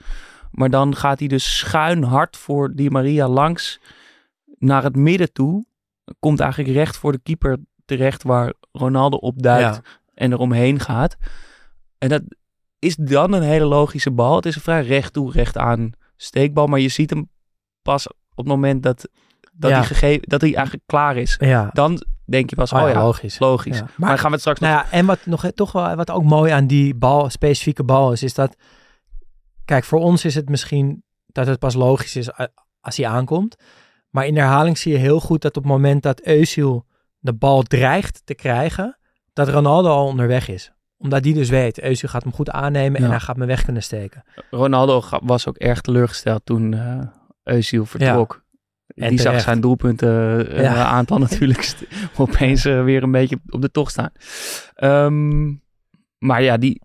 [0.50, 3.80] Maar dan gaat hij dus schuin hard voor die Maria langs
[4.62, 5.64] naar het midden toe.
[6.18, 9.82] Komt eigenlijk recht voor de keeper terecht waar Ronaldo opduikt Ja.
[10.14, 11.16] en er omheen gaat.
[11.98, 12.22] En dat
[12.78, 14.36] is dan een hele logische bal.
[14.36, 16.66] Het is een vrij recht toe, recht aan steekbal.
[16.66, 17.28] Maar je ziet hem
[17.82, 19.08] pas op het moment dat,
[19.52, 19.76] dat, Ja.
[19.76, 21.36] hij, gegeven, dat hij eigenlijk klaar is.
[21.40, 23.38] Ja, Dan denk je pas, Oh oh, ja, ja, logisch.
[23.38, 23.82] logisch.
[23.96, 24.70] Maar, gaan we het straks nog...
[24.70, 28.12] Nou ja, en wat nog toch wel wat ook mooi aan die bal, specifieke bal
[28.12, 28.56] is, is dat.
[29.64, 33.56] Kijk, voor ons is het misschien dat het pas logisch is a- als hij aankomt.
[34.12, 36.86] Maar in herhaling zie je heel goed dat op het moment dat Eusiel
[37.18, 38.98] de bal dreigt te krijgen,
[39.32, 40.72] dat Ronaldo al onderweg is.
[40.96, 43.10] Omdat die dus weet, Eusiel gaat hem goed aannemen en Ja.
[43.10, 44.24] hij gaat me weg kunnen steken.
[44.50, 47.06] Ronaldo was ook erg teleurgesteld toen eh
[47.56, 48.44] Özil vertrok.
[48.94, 50.84] En Die zag zijn doelpunten eh, Ja.
[50.84, 51.74] aantal natuurlijk
[52.16, 54.10] opeens eh, weer een beetje op de tocht staan.
[54.74, 55.54] Ehm,
[56.18, 56.82] maar ja, die...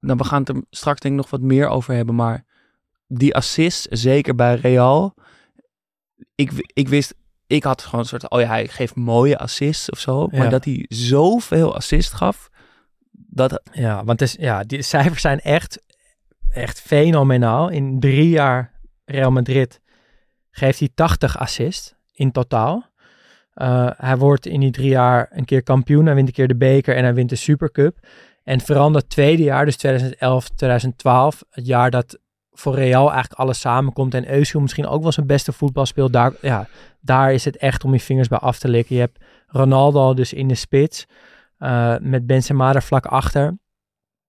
[0.00, 2.44] Nou, we gaan het er straks denk ik nog wat meer over hebben, maar
[3.06, 5.14] die assist, zeker bij Real,
[6.36, 7.14] ik, ik wist,
[7.46, 10.48] ik had gewoon een soort, oh ja, hij geeft mooie assists of zo, maar Ja.
[10.48, 12.48] dat hij zoveel assist gaf,
[13.10, 15.82] dat, Ja, want is, ja, die cijfers zijn echt,
[16.50, 17.68] echt fenomenaal.
[17.68, 19.80] In drie jaar Real Madrid
[20.50, 22.90] geeft hij 80 assists in totaal.
[23.52, 26.06] Eh, hij wordt in die drie jaar een keer kampioen.
[26.06, 27.98] Hij wint een keer de beker en hij wint de Supercup.
[28.42, 32.18] En vooral dat tweede jaar, dus 2011, 2012, het jaar dat
[32.58, 36.32] voor Real eigenlijk alles samenkomt en Özil misschien ook wel zijn beste voetbal speelt, daar,
[36.40, 36.68] ja,
[37.00, 38.94] daar is het echt om je vingers bij af te likken.
[38.94, 41.06] Je hebt Ronaldo dus in de spits,
[41.58, 43.58] eh, met Benzema er vlak achter.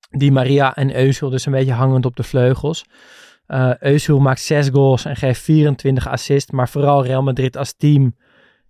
[0.09, 2.85] Die Maria en Özil dus een beetje hangend op de vleugels.
[3.79, 8.15] Özil maakt 6 goals en geeft 24 assists, maar vooral Real Madrid als team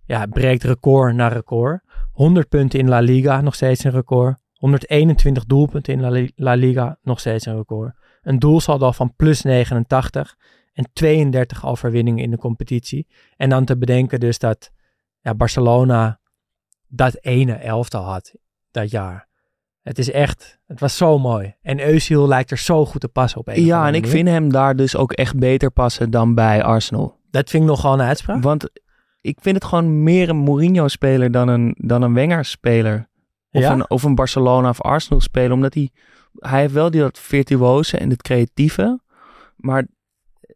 [0.08, 1.80] ja, breekt record na record.
[2.12, 4.36] 100 punten in La Liga, nog steeds een record.
[4.52, 7.94] 121 doelpunten in La Liga, nog steeds een record.
[8.28, 10.36] Een doelsaldo van plus 89
[10.72, 13.06] en 32 overwinningen in de competitie.
[13.36, 14.70] En dan te bedenken dus dat
[15.20, 16.20] ja, Barcelona
[16.88, 18.34] dat ene elftal had
[18.70, 19.28] dat jaar.
[19.82, 21.54] Het is echt, het was zo mooi.
[21.62, 24.52] En Özil lijkt er zo goed te passen op een ja, en ik vind hem
[24.52, 27.16] daar dus ook echt beter passen dan bij Arsenal.
[27.30, 28.42] Dat vind ik nogal een uitspraak.
[28.42, 28.70] Want
[29.20, 33.08] ik vind het gewoon meer een Mourinho-speler dan een, dan een Wenger-speler.
[33.50, 33.72] Of, Ja?
[33.72, 35.52] een, of een Barcelona of Arsenal-speler.
[35.52, 35.90] Omdat hij,
[36.38, 39.00] hij heeft wel die dat virtuose en het creatieve.
[39.56, 39.86] Maar,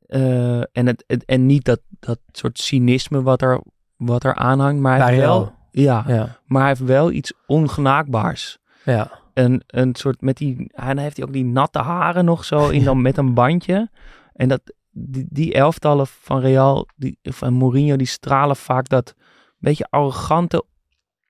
[0.06, 3.60] eh, en, het, het- en niet dat, dat soort cynisme wat er,
[3.96, 4.80] wat er aanhangt.
[4.80, 6.38] Maar hij, heeft wel, ja, Ja.
[6.46, 8.58] maar hij heeft wel iets ongenaakbaars.
[8.84, 9.20] Ja.
[9.34, 12.68] Een, een soort met die, en dan heeft hij ook die natte haren nog zo
[12.68, 13.90] in dan met een bandje.
[14.32, 19.14] En dat, die, die elftallen van Real, die, van Mourinho, die stralen vaak dat
[19.58, 20.64] beetje arrogante,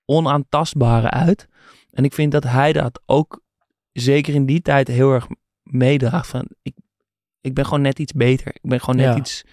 [0.05, 1.47] onaantastbare uit.
[1.91, 3.41] En ik vind dat hij dat ook
[3.93, 5.27] zeker in die tijd heel erg
[5.63, 6.27] meedraagt.
[6.27, 6.73] Van, ik,
[7.41, 8.47] ik ben gewoon net iets beter.
[8.47, 9.15] Ik ben gewoon net Ja.
[9.19, 9.43] iets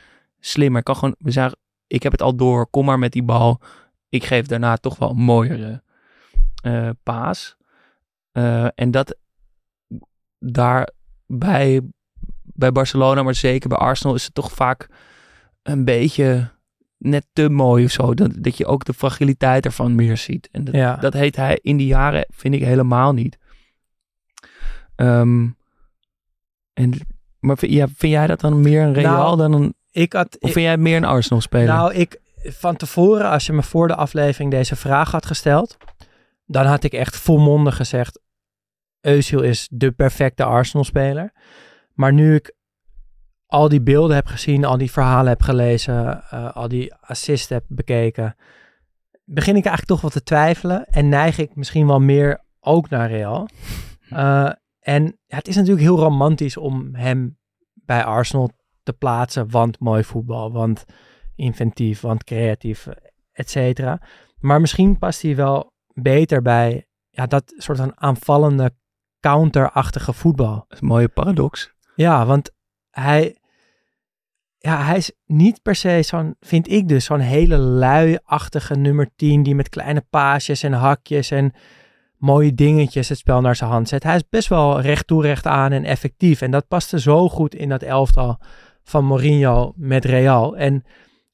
[0.40, 0.78] slimmer.
[0.78, 2.66] Ik kan gewoon, we zeggen, ik heb het al door.
[2.70, 3.60] Kom maar met die bal.
[4.08, 5.82] Ik geef daarna toch wel een mooiere
[6.62, 7.56] eh, paas.
[8.32, 9.16] Eh, en dat
[10.38, 10.90] daar
[11.26, 11.80] bij,
[12.42, 14.88] bij Barcelona, maar zeker bij Arsenal, is het toch vaak
[15.62, 16.50] een beetje
[16.98, 18.14] net te mooi of zo.
[18.14, 20.48] Dat, dat je ook de fragiliteit ervan meer ziet.
[20.52, 20.96] En dat, Ja.
[20.96, 23.38] dat heet hij in die jaren, vind ik helemaal niet.
[25.00, 25.48] Ehm,
[26.72, 26.92] en,
[27.38, 29.74] maar vind, ja, vind jij dat dan meer een Real Nou, dan een...
[29.90, 31.66] Ik had, Of ik- vind jij meer een Arsenal-speler?
[31.66, 35.76] nou, ik van tevoren, als je me voor de aflevering deze vraag had gesteld,
[36.46, 38.20] dan had ik echt volmondig gezegd:
[39.08, 41.32] Özil is de perfecte Arsenal-speler.
[41.94, 42.54] Maar nu ik
[43.46, 47.64] al die beelden heb gezien, al die verhalen heb gelezen, eh, al die assists heb
[47.68, 48.36] bekeken,
[49.24, 53.10] begin ik eigenlijk toch wat te twijfelen en neig ik misschien wel meer ook naar
[53.10, 53.48] Real.
[54.10, 57.38] Eh, en ja, het is natuurlijk heel romantisch om hem
[57.74, 58.50] bij Arsenal
[58.82, 60.84] te plaatsen, want mooi voetbal, want
[61.34, 62.88] inventief, want creatief,
[63.32, 64.02] et cetera.
[64.38, 68.74] Maar misschien past hij wel beter bij ja, dat soort van aanvallende,
[69.20, 70.54] counterachtige voetbal.
[70.54, 71.74] Dat is een mooie paradox.
[71.94, 72.50] Ja, want
[72.90, 73.36] hij,
[74.58, 79.42] ja, hij is niet per se zo'n, vind ik dus, zo'n hele lui-achtige nummer 10
[79.42, 81.52] die met kleine paasjes en hakjes en
[82.20, 84.02] mooie dingetjes het spel naar zijn hand zet.
[84.02, 86.40] Hij is best wel recht toe, recht aan en effectief.
[86.40, 88.38] En dat paste zo goed in dat elftal
[88.82, 90.56] van Mourinho met Real.
[90.56, 90.84] En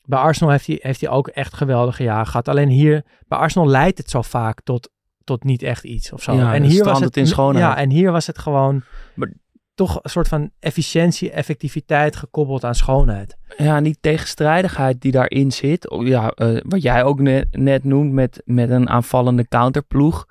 [0.05, 2.49] bij Arsenal heeft hij, heeft hij ook echt geweldige jaren gehad.
[2.49, 4.91] Alleen hier, bij Arsenal leidt het zo vaak tot,
[5.25, 6.33] tot niet echt iets of zo.
[6.35, 7.65] Ja, en hier was het in schoonheid.
[7.65, 8.83] Ja, en hier was het gewoon
[9.15, 9.33] Maar-
[9.75, 13.37] toch een soort van efficiëntie, effectiviteit gekoppeld aan schoonheid.
[13.57, 15.97] Ja, en die tegenstrijdigheid die daarin zit.
[16.05, 20.27] Ja, eh, wat jij ook net, net noemt met, met een aanvallende counterploeg.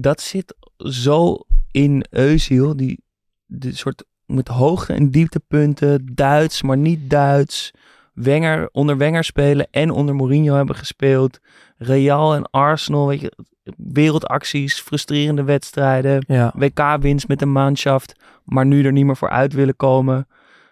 [0.00, 1.38] Dat zit zo
[1.70, 2.76] in Eusiel.
[2.76, 3.02] Die,
[3.46, 6.06] die soort met hoogte- en dieptepunten.
[6.14, 7.72] Duits, maar niet Duits.
[8.12, 11.38] Wenger, onder Wenger spelen en onder Mourinho hebben gespeeld.
[11.76, 13.32] Real en Arsenal, weet je.
[13.76, 16.24] Wereldacties, frustrerende wedstrijden.
[16.26, 16.52] Ja.
[16.56, 20.28] WK-winst met de Mannschaft, maar nu er niet meer voor uit willen komen.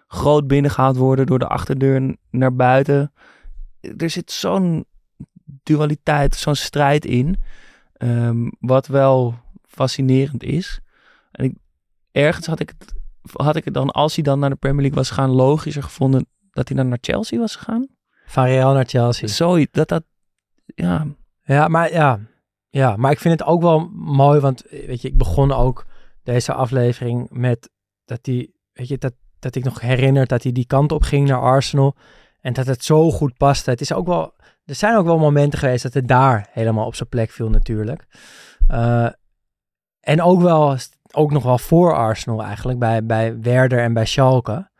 [0.06, 3.12] Groot binnengehaald worden door de achterdeur naar buiten.
[3.96, 4.84] Er zit zo'n
[5.62, 7.36] dualiteit, zo'n strijd in,
[7.96, 10.80] ehm, wat wel fascinerend is.
[11.30, 11.54] En ik,
[12.12, 12.94] ergens had ik, het,
[13.32, 16.26] had ik het dan, als hij dan naar de Premier League was gegaan, logischer gevonden
[16.50, 17.87] dat hij dan naar Chelsea was gegaan.
[18.26, 19.28] Van Real naar Chelsea.
[19.28, 20.04] Zoiets, dat dat,
[20.64, 21.06] ja,
[21.42, 22.20] Ja, maar ja.
[22.68, 25.87] Ja, maar ik vind het ook wel mooi, want weet je, ik begon ook
[26.22, 27.70] deze aflevering met
[28.04, 31.28] dat hij, weet je, dat, dat ik nog herinner dat hij die kant op ging
[31.28, 31.94] naar Arsenal
[32.40, 33.70] en dat het zo goed paste.
[33.70, 34.35] Het is ook wel,
[34.66, 38.07] er zijn ook wel momenten geweest dat het daar helemaal op zijn plek viel natuurlijk.
[38.66, 39.09] Eh,
[40.00, 40.76] en ook wel,
[41.12, 44.70] ook nog wel voor Arsenal eigenlijk, bij, bij Werder en bij Schalke.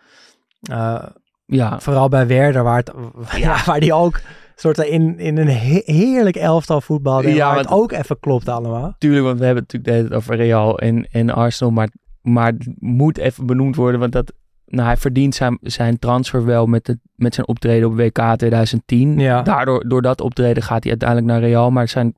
[0.61, 1.07] Eh,
[1.47, 2.93] ja, Vooral bij Werder, waar, het,
[3.37, 3.65] ja.
[3.65, 4.21] waar die ook
[4.55, 7.35] soort in, in een he- heerlijk elftal voetbalde.
[7.35, 8.95] Ja, waar het ook even klopt allemaal.
[8.99, 11.89] tuurlijk, want we hebben het natuurlijk de hele tijd over Real en, en Arsenal, maar,
[12.23, 14.33] maar het moet even benoemd worden, want dat,
[14.67, 19.19] nou, hij verdient zijn, zijn transfer wel met, de, met zijn optreden op WK 2010.
[19.19, 19.43] Ja.
[19.43, 22.15] Daardoor, door dat optreden gaat hij uiteindelijk naar Real, maar zijn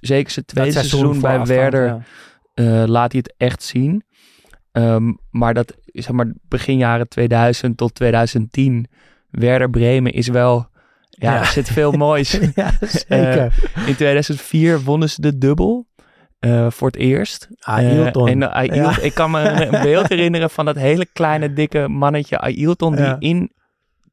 [0.00, 2.00] zeker zijn tweede seizoen, bij afstand, Werder ja.
[2.54, 4.02] eh, laat hij het echt zien.
[4.72, 8.86] Ehm, maar dat, zeg maar, begin jaren 2000 tot 2010,
[9.30, 10.66] Werder Bremen is wel,
[11.10, 11.38] ja, Ja.
[11.40, 12.30] er zit veel moois.
[12.54, 13.54] ja, zeker.
[13.86, 15.86] In 2004 wonnen ze de dubbel.
[16.38, 17.48] Eh, voor het eerst.
[17.60, 18.26] Ailton.
[18.26, 18.98] Eh, en eh, Ailton- Ja.
[19.00, 22.96] Ik kan me een beeld herinneren van dat hele kleine, dikke mannetje Ailton...
[22.96, 23.52] die in,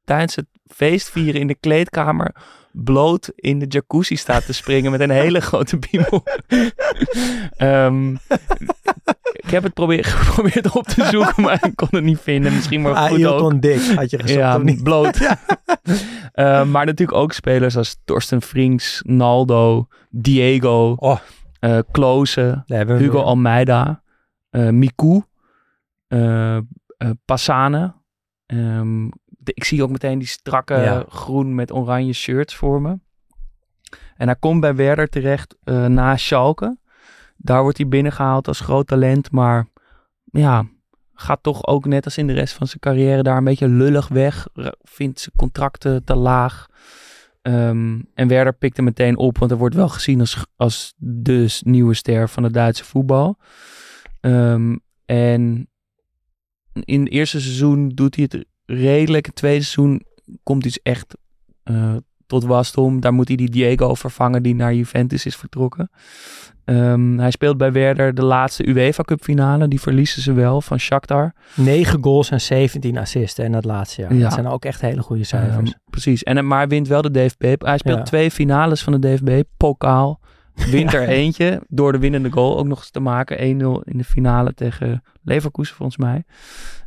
[0.04, 2.36] tijdens het feestvieren in de kleedkamer...
[2.72, 6.24] bloot in de jacuzzi staat te springen met een hele grote piemel.
[7.58, 8.12] Ehm,
[9.32, 12.54] ik heb het probeer, geprobeerd op te zoeken, maar ik kon het niet vinden.
[12.54, 13.32] Misschien maar goed ook.
[13.34, 14.84] Ailton Dick had je gezocht, Ja, niet?
[14.84, 15.20] bloot.
[16.34, 21.20] Maar natuurlijk ook spelers als Torsten Frings, Naldo, Diego, Oh.
[21.64, 23.22] Eh Klose, we Hugo.
[23.22, 24.02] Almeida,
[24.50, 25.22] eh Miku,
[26.08, 26.58] eh,
[27.26, 27.94] Passane.
[28.46, 31.06] Ehm, de- ik zie ook meteen die strakke Ja.
[31.10, 33.00] groen met oranje shirts voor me.
[34.16, 35.56] En hij komt bij Werder terecht
[35.88, 36.78] na Schalke.
[37.38, 39.68] Daar wordt hij binnengehaald als groot talent, maar
[40.24, 40.66] ja,
[41.14, 44.08] gaat toch ook net als in de rest van zijn carrière daar een beetje lullig
[44.08, 44.48] weg.
[44.82, 46.68] Vindt zijn contracten te laag.
[47.44, 51.60] Ehm, en Werder pikt hem meteen op, want er wordt wel gezien als, als de
[51.60, 53.38] nieuwe ster van het Duitse voetbal.
[54.20, 55.68] Ehm, en
[56.74, 59.26] in het eerste seizoen doet hij het redelijk.
[59.26, 60.06] Het tweede seizoen
[60.44, 61.18] komt iets echt
[61.64, 61.96] eh,
[62.28, 63.00] tot wasdom.
[63.00, 65.90] Daar moet hij die Diego vervangen die naar Juventus is vertrokken.
[66.66, 69.68] Ehm, hij speelt bij Werder de laatste UEFA Cup finale.
[69.68, 71.34] Die verliezen ze wel van Shakhtar.
[71.56, 74.14] 9 goals en 17 assists in dat laatste jaar.
[74.14, 74.22] Ja.
[74.22, 75.72] Dat zijn ook echt hele goede cijfers.
[75.72, 76.24] Ehm, precies.
[76.24, 77.62] En, maar hij wint wel de DFB.
[77.62, 78.04] Hij speelt Ja.
[78.04, 79.42] twee finales van de DFB.
[79.58, 80.20] Pokaal.
[80.72, 83.38] Wint er eentje door de winnende goal ook nog eens te maken.
[83.38, 86.24] 1-0 in de finale tegen Leverkusen volgens mij.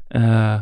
[0.08, 0.60] Eh,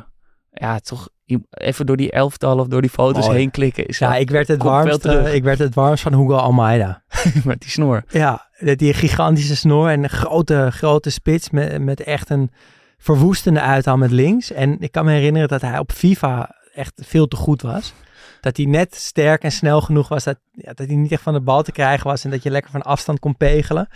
[0.51, 1.09] ja, toch
[1.51, 3.39] even door die elftal of door die foto's Mooi.
[3.39, 3.87] heen klikken.
[3.87, 5.33] Is ja, ik werd, het warmst, terug.
[5.33, 7.03] ik werd het warmst van Hugo Almeida.
[7.45, 8.05] met die snor.
[8.09, 12.51] Ja, die gigantische snor en een grote, grote spits met, met echt een
[12.99, 14.53] verwoestende uithaal met links.
[14.53, 17.95] En ik kan me herinneren dat hij op FIFA echt veel te goed was.
[18.41, 21.33] Dat hij net sterk en snel genoeg was dat, ja, dat hij niet echt van
[21.33, 23.89] de bal te krijgen was en dat je lekker van afstand kon pegelen.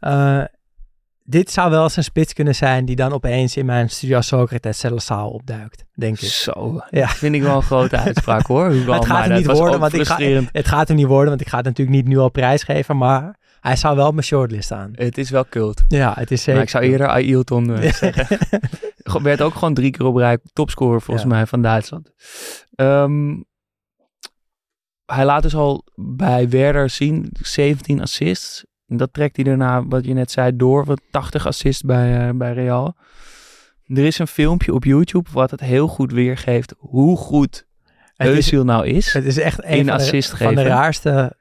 [0.00, 0.42] Eh,
[1.30, 4.84] dit zou wel eens een spits kunnen zijn die dan opeens in mijn Studio Socrates
[4.96, 6.28] zaal opduikt, denk ik.
[6.28, 7.08] Zo, Ja.
[7.08, 8.70] vind ik wel een grote uitspraak hoor.
[8.70, 10.16] Hugo het gaat hem niet worden, want ik ga,
[10.52, 13.36] het gaat hem niet worden, want ik ga het natuurlijk niet nu al prijsgeven, maar
[13.60, 14.90] hij zou wel op mijn shortlist staan.
[14.94, 15.84] Het is wel cult.
[15.88, 16.54] Ja, het is zeker.
[16.54, 18.38] Maar ik zou eerder Ailton eh, zeggen.
[19.22, 21.32] Werd ook gewoon drie keer op rij topscorer volgens Ja.
[21.32, 22.10] mij van Duitsland.
[22.74, 23.36] Ehm,
[25.06, 28.64] hij laat dus al bij Werder zien 17 assists.
[28.88, 30.84] En Dat trekt hij daarna, wat je net zei, door.
[30.84, 32.96] Wat 80 assists bij, eh, bij Real.
[33.86, 37.66] Er is een filmpje op YouTube wat het heel goed weergeeft hoe goed
[38.24, 39.12] Özil nou is.
[39.12, 41.36] het is echt een van de, van de raarste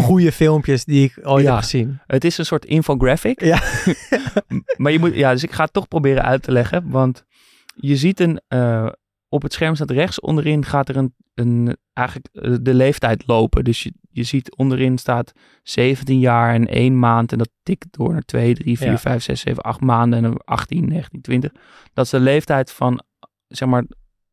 [0.00, 1.50] goede filmpjes die ik ooit Ja.
[1.52, 1.98] heb gezien.
[2.06, 3.40] Het is een soort infographic.
[3.40, 3.62] Ja.
[4.76, 6.90] maar je moet, ja, dus ik ga het toch proberen uit te leggen.
[6.90, 7.24] Want
[7.74, 8.86] je ziet een, eh,
[9.28, 13.64] op het scherm staat rechts onderin gaat er een, een eigenlijk eh, de leeftijd lopen.
[13.64, 17.32] Dus je, je ziet onderin staat 17 jaar en 1 maand.
[17.32, 18.98] En dat tikt door naar 2, 3, 4, Ja.
[18.98, 20.18] 5, 6, 7, 8 maanden.
[20.18, 21.52] En dan 18, 19, 20.
[21.92, 23.02] Dat is de leeftijd van,
[23.48, 23.84] zeg maar,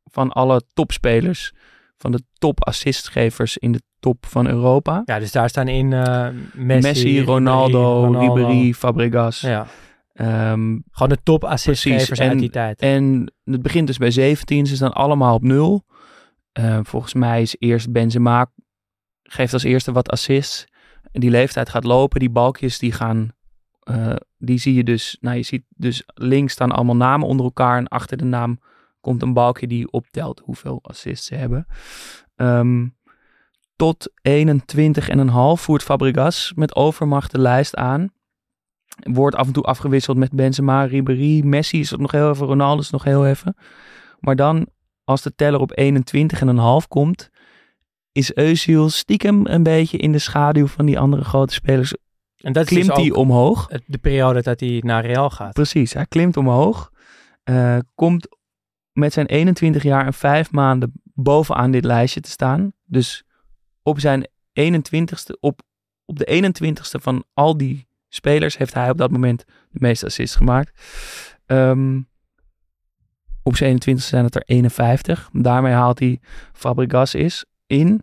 [0.03, 1.53] van alle topspelers.
[1.97, 5.01] Van de top assistgevers in de top van Europa.
[5.06, 8.36] Ja, dus daar staan in eh, Messi, Messi, Ronaldo, Ronaldo.
[8.36, 9.41] Ribéry, Fabregas.
[9.41, 9.67] Ja,
[10.13, 12.82] Ehm, gewoon de top assistgevers uit en- die tijd.
[12.82, 14.65] en het begint dus bij 17.
[14.65, 15.86] Ze staan allemaal op nul.
[16.52, 18.52] Eh, volgens mij is eerst Benzema
[19.23, 20.65] geeft als eerste wat assists.
[21.12, 22.19] Die leeftijd gaat lopen.
[22.19, 23.32] Die balkjes die gaan,
[23.80, 25.17] eh, die zie je dus.
[25.19, 27.78] Nou, je ziet dus links staan allemaal namen onder elkaar.
[27.78, 28.60] En achter de naam
[29.02, 31.65] komt een balkje die optelt hoeveel assists ze hebben.
[32.36, 32.88] Ehm,
[33.76, 38.12] tot 21,5 voert Fabregas met overmacht de lijst aan.
[39.03, 42.79] Wordt af en toe afgewisseld met Benzema, Ribéry, Messi is het nog heel even, Ronaldo
[42.79, 43.56] is het nog heel even.
[44.19, 44.67] Maar dan,
[45.03, 45.79] als de teller op
[46.84, 47.29] 21,5 komt,
[48.12, 51.93] is Özil stiekem een beetje in de schaduw van die andere grote spelers.
[52.38, 53.67] en dat Klimt dus hij ook omhoog.
[53.86, 55.53] de periode dat hij naar Real gaat.
[55.53, 56.91] Precies, hij klimt omhoog.
[57.43, 58.27] eh, komt
[58.91, 62.73] met zijn 21 jaar en 5 maanden bovenaan dit lijstje te staan.
[62.84, 63.23] Dus
[63.84, 65.62] op zijn 21ste, op,
[66.06, 70.36] op de 21ste van al die spelers heeft hij op dat moment de meeste assists
[70.36, 70.71] gemaakt.
[71.45, 72.02] Ehm,
[73.43, 75.30] op zijn 21ste zijn het er 51.
[75.32, 76.19] Daarmee haalt hij
[76.54, 78.02] Fabregas is in.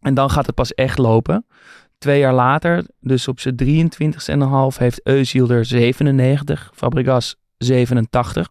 [0.00, 1.46] En dan gaat het pas echt lopen.
[1.98, 7.36] Twee jaar later, dus op zijn 23ste en een half, heeft Özil er 97, Fabregas
[7.58, 8.48] 87.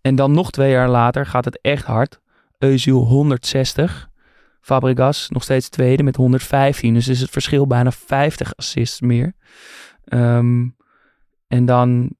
[0.00, 2.20] En dan nog twee jaar later gaat het echt hard.
[2.64, 4.08] Özil 160,
[4.60, 6.94] Fabregas nog steeds tweede met 115.
[6.94, 9.34] Dus is het verschil bijna 50 assists meer.
[10.04, 10.68] Ehm,
[11.46, 12.10] en dan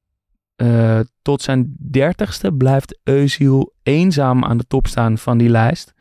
[0.57, 5.93] eh, tot zijn dertigste blijft Özil eenzaam aan de top staan van die lijst.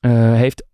[0.00, 0.64] Eh, heeft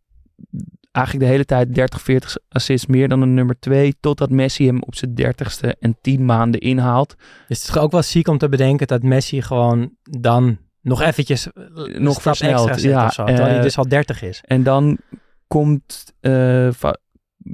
[0.93, 3.95] eigenlijk de hele tijd 30, 40 assists meer dan de nummer 2.
[4.01, 7.15] Totdat Messi hem op zijn 30ste en 10 maanden inhaalt.
[7.49, 11.49] Dus het is ook wel ziek om te bedenken dat Messi gewoon dan nog eventjes
[11.55, 13.25] een nog versneld, ja, zo.
[13.25, 14.41] Terwijl hij eh, dus al 30 is.
[14.45, 14.99] En dan
[15.47, 16.13] komt.
[16.21, 16.97] eh, Va-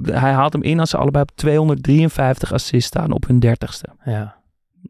[0.01, 4.03] hij haalt hem in als ze allebei op 253 assists staan op hun 30ste.
[4.03, 4.41] Ja.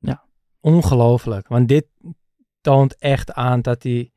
[0.02, 0.24] Ja.
[0.60, 1.47] Ongelooflijk.
[1.47, 1.86] Want dit
[2.62, 4.12] toont echt aan dat hij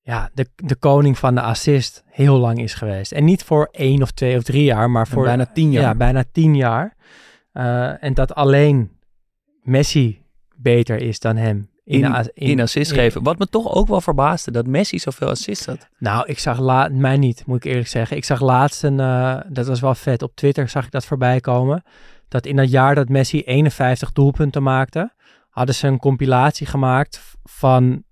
[0.00, 3.12] ja, de, de koning van de assist heel lang is geweest.
[3.12, 5.82] En niet voor één of twee of drie jaar, maar voor bijna 10 jaar.
[5.82, 6.96] Ja, bijna tien jaar.
[7.52, 8.90] Eh, en dat alleen
[9.62, 10.22] Messi
[10.56, 13.22] beter is dan hem in, de as- in, assists geven.
[13.22, 15.88] Wat me toch ook wel verbaasde, dat Messi zoveel assists had.
[15.98, 18.16] Nou, ik zag la mij niet, moet ik eerlijk zeggen.
[18.16, 21.40] Ik zag laatst een, eh, dat was wel vet, op Twitter zag ik dat voorbij
[21.40, 21.82] komen.
[22.28, 25.12] Dat in dat jaar dat Messi 51 doelpunten maakte,
[25.48, 28.02] hadden ze een compilatie gemaakt van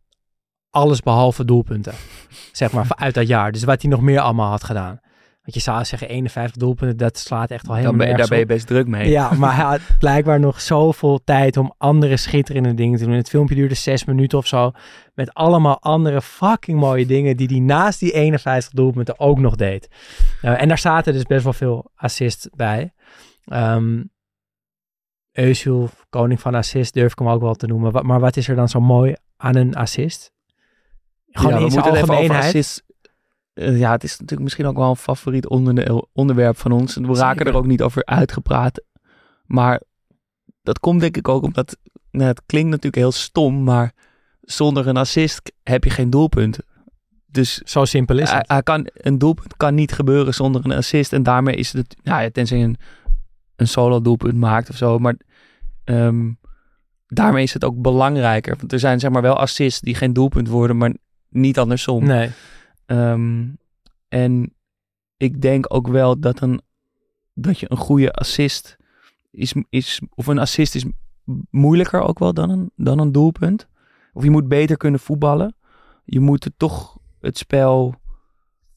[0.71, 1.95] alles behalve doelpunten.
[2.53, 3.53] zeg maar, uit dat jaar.
[3.53, 5.01] Dus wat hij nog meer allemaal had gedaan.
[5.47, 8.39] Want je zou zeggen 51 doelpunten, dat slaat echt wel Dan helemaal ben, daar ben
[8.39, 9.11] je best druk mee.
[9.11, 13.15] Ja, maar hij had blijkbaar nog zoveel tijd om andere schitterende dingen te doen.
[13.15, 14.73] Het filmpje duurde zes minuten of zo.
[15.15, 19.89] Met allemaal andere fucking mooie dingen die hij naast die 51 doelpunten ook nog deed.
[20.43, 22.93] Eh, en daar zaten dus best wel veel assists bij.
[25.41, 28.07] Özil, koning van assist, durf ik hem ook wel te noemen.
[28.07, 30.33] Maar wat is er dan zo mooi aan een assist?
[31.31, 32.85] Gewoon Ja, we moeten het even over algemeenheid.
[33.57, 36.95] Eh, ja, het is natuurlijk misschien ook wel een favoriet onder, onderwerp van ons.
[36.95, 38.83] We raken er ook niet over uitgepraat.
[39.47, 39.83] Maar
[40.63, 41.77] dat komt denk ik ook omdat...
[42.11, 43.93] Nou, het klinkt natuurlijk heel stom, maar
[44.41, 46.59] zonder een assist heb je geen doelpunt.
[47.27, 48.49] Dus Zo simpel is hij, het.
[48.49, 51.13] hij kan, een doelpunt kan niet gebeuren zonder een assist.
[51.13, 52.77] En daarmee is het, nou ja, tenzij een,
[53.57, 54.99] een solo doelpunt maakt of zo.
[54.99, 55.15] Maar
[55.85, 56.31] ehm,
[57.07, 58.57] daarmee is het ook belangrijker.
[58.57, 60.95] Want er zijn zeg maar wel assists die geen doelpunt worden, maar
[61.29, 62.05] niet andersom.
[62.05, 62.31] Nee.
[62.87, 63.45] Ehm,
[64.09, 64.55] en
[65.17, 66.61] ik denk ook wel dat, een,
[67.35, 68.77] dat je een goede assist
[69.31, 70.85] is, is, of een assist is
[71.51, 73.69] moeilijker ook wel dan een, dan een doelpunt.
[74.13, 75.55] Of je moet beter kunnen voetballen.
[76.05, 77.95] Je moet het toch het spel,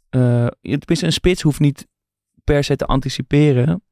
[0.10, 1.88] eh tenminste een spits hoeft niet
[2.44, 3.84] per se te anticiperen.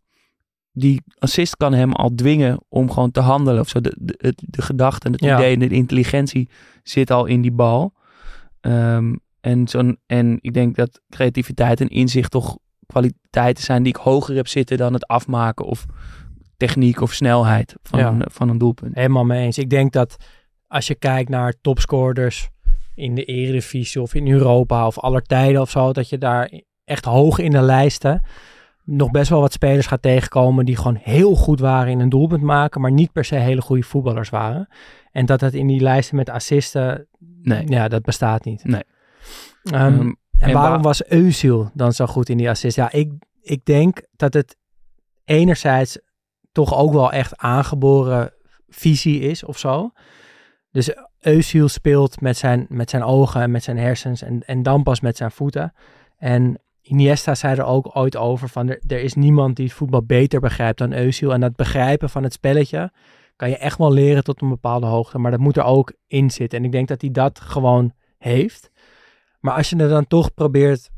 [0.72, 3.62] Die assist kan hem al dwingen om gewoon te handelen.
[3.62, 3.82] Of zo.
[3.82, 5.38] De, de, het- de gedachte en het Ja.
[5.38, 6.50] idee en de intelligentie
[6.84, 7.94] zit al in die bal.
[8.60, 14.00] Ehm, en, zo'n, en ik denk dat creativiteit en inzicht toch kwaliteiten zijn die ik
[14.02, 15.86] hoger heb zitten dan het afmaken of
[16.58, 18.08] techniek of snelheid van, Ja.
[18.08, 18.96] een, van een doelpunt.
[18.96, 19.58] Helemaal mee eens.
[19.58, 20.16] Ik denk dat
[20.68, 22.50] als je kijkt naar topscorers
[22.96, 26.52] in de Eredivisie of in Europa of aller tijden of zo, dat je daar
[26.86, 28.22] echt hoog in de lijsten
[28.84, 32.42] nog best wel wat spelers gaat tegenkomen die gewoon heel goed waren in een doelpunt
[32.42, 34.68] maken, maar niet per se hele goede voetballers waren.
[35.12, 37.08] En dat dat in die lijsten met assisten,
[37.42, 37.64] Nee.
[37.68, 38.64] ja, dat bestaat niet.
[38.64, 38.84] Nee.
[39.72, 42.76] Ehm, Ehm, en, en waarom waar- was Eusiel dan zo goed in die assist?
[42.76, 43.12] Ja, ik,
[43.42, 44.56] ik denk dat het
[45.26, 46.00] enerzijds
[46.52, 48.34] toch ook wel echt aangeboren
[48.68, 49.92] visie is of zo.
[50.72, 54.84] Dus Eusiel speelt met zijn, met zijn ogen en met zijn hersens en, en dan
[54.84, 55.74] pas met zijn voeten.
[56.18, 60.04] En Iniesta zei er ook ooit over van er, er is niemand die het voetbal
[60.04, 61.34] beter begrijpt dan Eusiel.
[61.34, 62.92] En dat begrijpen van het spelletje
[63.36, 65.18] kan je echt wel leren tot een bepaalde hoogte.
[65.18, 66.60] Maar dat moet er ook in zitten.
[66.60, 68.70] En ik denk dat hij dat gewoon heeft.
[69.40, 70.90] Maar als je er dan toch probeert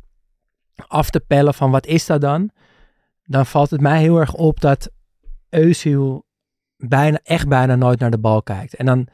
[0.87, 2.51] af te pellen van wat is dat dan?
[3.23, 4.89] Dan valt het mij heel erg op dat
[5.49, 6.25] Eusiel
[6.77, 8.75] bijna, echt bijna nooit naar de bal kijkt.
[8.75, 9.07] En dan,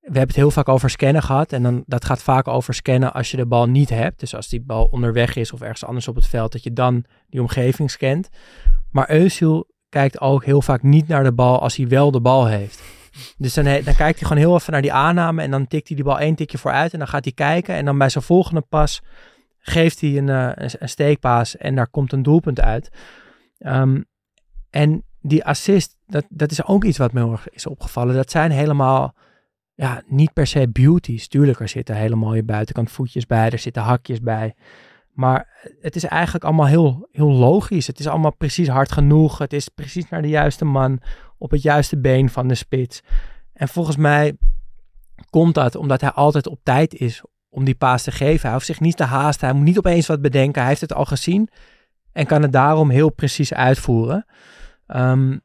[0.00, 1.52] we hebben het heel vaak over scannen gehad.
[1.52, 4.20] En dan, dat gaat vaak over scannen als je de bal niet hebt.
[4.20, 7.04] Dus als die bal onderweg is of ergens anders op het veld, dat je dan
[7.28, 8.28] die omgeving scant.
[8.90, 12.46] Maar Eusiel kijkt ook heel vaak niet naar de bal als hij wel de bal
[12.46, 12.82] heeft.
[13.36, 15.96] Dus dan, dan kijkt hij gewoon heel even naar die aanname en dan tikt hij
[15.96, 17.74] die bal één tikje vooruit en dan gaat hij kijken.
[17.74, 19.02] En dan bij zijn volgende pas
[19.58, 22.90] geeft hij een, eh, een, een steekpaas en daar komt een doelpunt uit.
[23.58, 24.00] Ehm,
[24.70, 28.14] en die assist, dat, dat is ook iets wat me heel erg is opgevallen.
[28.14, 29.14] Dat zijn helemaal,
[29.74, 31.28] ja, niet per se beauties.
[31.28, 34.54] Tuurlijk, er zitten hele mooie buitenkant voetjes bij, er zitten hakjes bij.
[35.14, 35.48] Maar
[35.80, 37.86] het is eigenlijk allemaal heel, heel logisch.
[37.86, 39.38] Het is allemaal precies hard genoeg.
[39.38, 41.00] Het is precies naar de juiste man
[41.38, 43.02] op het juiste been van de spits.
[43.52, 44.36] En volgens mij
[45.30, 48.42] komt dat omdat hij altijd op tijd is om die paas te geven.
[48.42, 49.48] Hij hoeft zich niet te haasten.
[49.48, 50.60] Hij moet niet opeens wat bedenken.
[50.60, 51.48] Hij heeft het al gezien
[52.12, 54.26] en kan het daarom heel precies uitvoeren.
[54.86, 55.38] Ehm,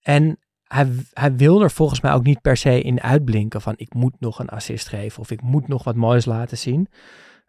[0.00, 3.94] en hij, hij wil er volgens mij ook niet per se in uitblinken van ik
[3.94, 6.88] moet nog een assist geven of ik moet nog wat moois laten zien.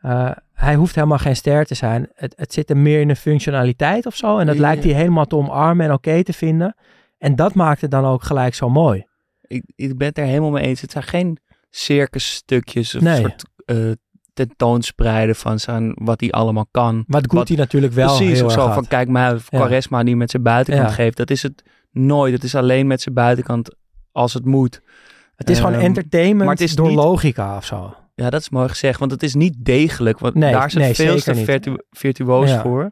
[0.05, 2.09] Uh, hij hoeft helemaal geen ster te zijn.
[2.13, 4.37] Het, het zit er meer in de functionaliteit of zo.
[4.37, 4.61] En dat Ja.
[4.61, 6.75] lijkt hij helemaal te omarmen en oké te vinden.
[7.17, 9.05] En dat maakt het dan ook gelijk zo mooi.
[9.41, 10.81] Ik, ik ben het er helemaal mee eens.
[10.81, 11.39] Het zijn geen
[11.69, 13.19] circusstukjes of Nee.
[13.19, 13.77] soort eh,
[14.33, 17.03] tentoonspreiden van zijn, wat hij allemaal kan.
[17.07, 18.73] Wat Guti natuurlijk wel Precies, heel of zo had.
[18.73, 19.37] van kijk Ja.
[19.49, 20.95] Quaresma die met zijn buitenkant Ja.
[20.95, 21.17] geeft.
[21.17, 22.33] Dat is het nooit.
[22.33, 23.75] Het is alleen met zijn buitenkant
[24.11, 24.81] als het moet.
[25.35, 27.95] Het is gewoon Ehm, entertainment maar het is door niet- logica of zo.
[28.15, 30.19] Ja, dat is mooi gezegd, want het is niet degelijk.
[30.19, 32.61] Want Nee, daar het nee, veel te virtu- virtuoos Ja.
[32.61, 32.91] voor.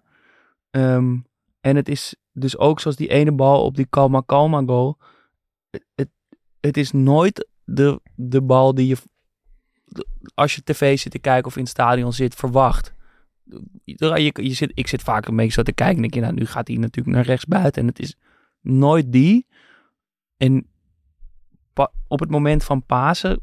[0.69, 1.17] Ehm,
[1.61, 4.97] en het is dus ook zoals die ene bal op die Kalma Kalma goal.
[5.95, 6.09] Het,
[6.59, 8.97] het, is nooit de, de bal die je,
[10.33, 12.93] als je tv zit te kijken of in het stadion zit, verwacht.
[13.83, 16.21] Je, je, je zit, ik zit vaak een beetje zo te kijken en denk je,
[16.21, 17.81] nou, nu gaat hij natuurlijk naar rechts buiten.
[17.81, 18.15] En het is
[18.61, 19.47] nooit die.
[20.37, 20.67] En
[22.07, 23.41] op het moment van Pasen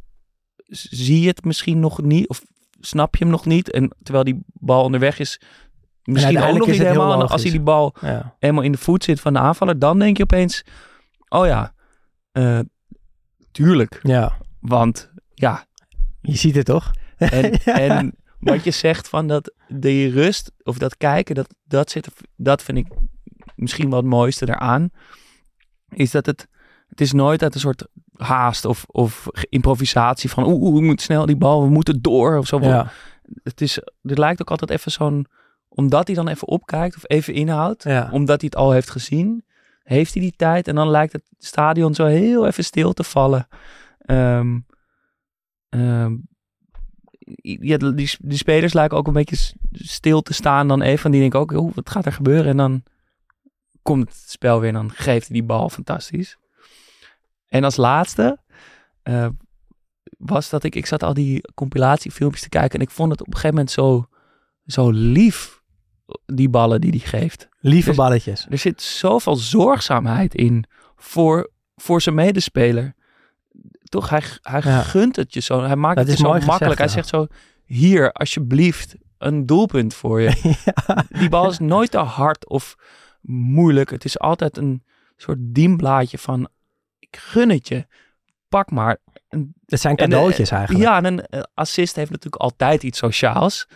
[0.71, 2.43] zie je het misschien nog niet, of
[2.81, 3.71] snap je hem nog niet.
[3.71, 5.41] En terwijl die bal onderweg is,
[6.05, 7.29] misschien ook nog is niet helemaal.
[7.29, 8.37] Als hij die bal Ja.
[8.39, 10.63] helemaal in de voet zit van de aanvaller, dan denk je opeens,
[11.29, 11.75] oh ja,
[12.33, 12.61] eh,
[13.51, 14.01] tuurlijk.
[14.03, 15.65] ja, Want ja,
[16.21, 16.91] je ziet het toch?
[17.17, 17.79] en, Ja.
[17.79, 22.63] en wat je zegt van dat de rust of dat kijken, dat, dat, zit dat
[22.63, 22.87] vind ik
[23.57, 24.91] misschien wel het mooiste daaraan.
[25.89, 26.49] Is dat het,
[26.91, 27.87] het is nooit uit een soort
[28.17, 32.37] haast of, of improvisatie van oeh, oeh, we moeten snel die bal, we moeten door
[32.37, 32.61] of zo.
[32.61, 32.93] Ja,
[33.43, 35.27] Het, is, het lijkt ook altijd even zo'n,
[35.69, 38.09] omdat hij dan even opkijkt of even inhoudt, ja.
[38.13, 39.45] omdat hij het al heeft gezien,
[39.83, 43.49] heeft hij die tijd en dan lijkt het stadion zo heel even stil te vallen.
[43.99, 44.59] Ehm,
[47.43, 51.11] ja, die, die spelers lijken ook een beetje stil te staan dan even.
[51.11, 52.47] Die denken ook, "Oeh, wat gaat er gebeuren?
[52.47, 52.83] En dan
[53.83, 56.37] komt het spel weer en dan geeft hij die bal fantastisch.
[57.51, 58.39] En als laatste
[59.03, 59.27] eh,
[60.19, 63.27] was dat ik, ik zat al die compilatiefilmpjes te kijken en ik vond het op
[63.27, 64.07] een gegeven moment zo,
[64.67, 65.61] zo lief,
[66.27, 67.49] die ballen die hij geeft.
[67.61, 68.47] Lieve Dus- balletjes.
[68.51, 70.65] Er zit zoveel zorgzaamheid in
[70.97, 72.95] voor, voor zijn medespeler.
[73.83, 74.83] Toch, hij, hij Ja.
[74.83, 75.63] gunt het je zo.
[75.63, 76.59] Hij maakt Dat het zo makkelijk.
[76.61, 77.27] gezegd, hij zegt zo,
[77.65, 80.57] hier, alsjeblieft, een doelpunt voor je.
[81.19, 82.75] Die bal is nooit te hard of
[83.21, 83.91] moeilijk.
[83.91, 84.85] Het is altijd een
[85.17, 86.49] soort dienblaadje van,
[87.11, 87.87] ik gun het je.
[88.49, 88.97] Pak maar.
[89.65, 90.85] Dat zijn En, eh, cadeautjes eigenlijk.
[90.85, 93.69] Ja, en een eh, assist heeft natuurlijk altijd iets sociaals.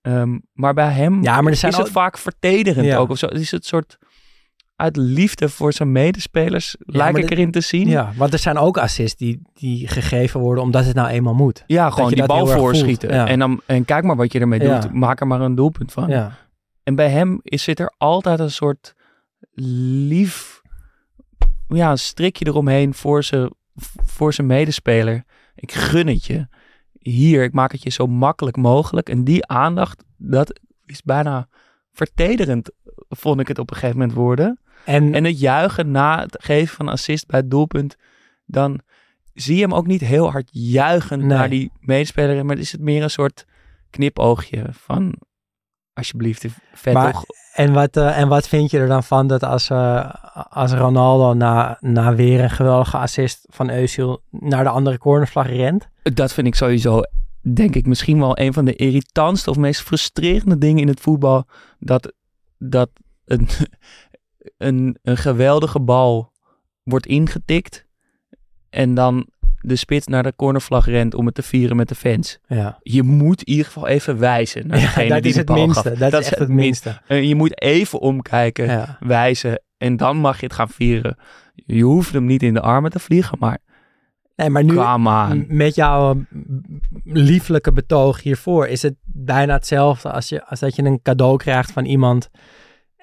[0.00, 2.96] Ehm, maar bij hem Ja, maar er zijn is het vaak vertederend Ja.
[2.96, 3.10] ook.
[3.10, 3.26] Of zo.
[3.26, 3.98] Het is het soort
[4.76, 6.76] uit liefde voor zijn medespelers.
[6.78, 7.88] lijkt maar ik erin te zien.
[7.88, 11.64] Ja, want er zijn ook assists die, die gegeven worden omdat het nou eenmaal moet.
[11.66, 13.14] Ja, gewoon die bal voorschieten.
[13.14, 13.26] Ja.
[13.26, 14.78] En, dan, en kijk maar wat je ermee Ja.
[14.80, 14.92] doet.
[14.92, 16.08] Maak er maar een doelpunt van.
[16.08, 16.32] Ja,
[16.82, 18.94] En bij hem is, zit er altijd een soort
[20.08, 20.57] lief
[21.68, 23.50] ja, een strikje eromheen voor zijn,
[24.04, 25.24] voor zijn medespeler.
[25.54, 26.46] Ik gun het je.
[26.98, 29.08] Hier, ik maak het je zo makkelijk mogelijk.
[29.08, 31.48] En die aandacht, dat is bijna
[31.92, 32.70] vertederend,
[33.08, 34.60] vond ik het op een gegeven moment worden.
[34.84, 37.96] en, En het juichen na het geven van assist bij het doelpunt,
[38.46, 38.80] dan
[39.34, 41.28] zie je hem ook niet heel hard juichen Nee.
[41.28, 42.44] naar die medespeler.
[42.46, 43.44] Maar is het meer een soort
[43.90, 45.14] knipoogje van,
[45.98, 47.24] alsjeblieft, vet Maar- toch?
[47.54, 50.10] en, wat, eh, en wat vind je er dan van dat als, eh,
[50.50, 55.88] als Ronaldo na, na weer een geweldige assist van Özil naar de andere cornervlag rent?
[56.02, 57.00] Dat vind ik sowieso,
[57.40, 61.46] denk ik, misschien wel een van de irritantste of meest frustrerende dingen in het voetbal.
[61.78, 62.12] Dat,
[62.58, 62.90] dat
[63.24, 63.48] een,
[64.68, 66.32] een, een geweldige bal
[66.82, 67.86] wordt ingetikt
[68.70, 69.26] en dan
[69.60, 72.38] de spits naar de cornervlag rent om het te vieren met de fans.
[72.46, 75.52] Ja, Je moet in ieder geval even wijzen naar ja degene dat die is de
[75.52, 75.94] het minste.
[75.98, 77.00] Dat, is echt het minste.
[77.08, 78.96] Je moet even omkijken, Ja.
[79.00, 81.16] wijzen en dan mag je het gaan vieren.
[81.54, 83.58] Je hoeft hem niet in de armen te vliegen, maar
[84.36, 84.74] Nee, maar nu
[85.48, 86.24] met jouw
[87.04, 91.72] lieflijke betoog hiervoor is het bijna hetzelfde als, je, als dat je een cadeau krijgt
[91.72, 92.28] van iemand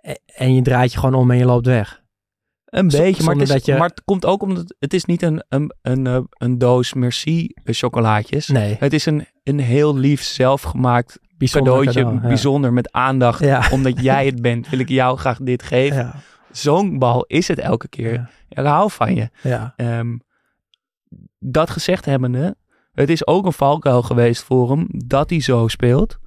[0.01, 2.03] e- en je draait je gewoon om en je loopt weg.
[2.75, 5.21] Een Z- beetje, maar het, is, je- maar het komt ook omdat het, is niet
[5.21, 8.47] een, een, een, eh, een doos Merci eh, chocolaatjes.
[8.47, 12.27] Nee, Het is een, een heel lief zelfgemaakt bijzonder cadeautje, cadeau, ja.
[12.27, 13.39] bijzonder met aandacht.
[13.39, 13.67] Ja.
[13.71, 15.97] Omdat jij het bent, wil ik jou graag dit geven.
[15.97, 16.15] Ja,
[16.51, 18.29] Zo'n bal is het elke keer.
[18.49, 19.29] Ik hou van je.
[19.41, 19.73] ja.
[19.75, 20.17] Ehm,
[21.39, 22.55] dat gezegd hebbende,
[22.93, 26.17] het is ook een valkuil geweest voor hem dat hij zo speelt.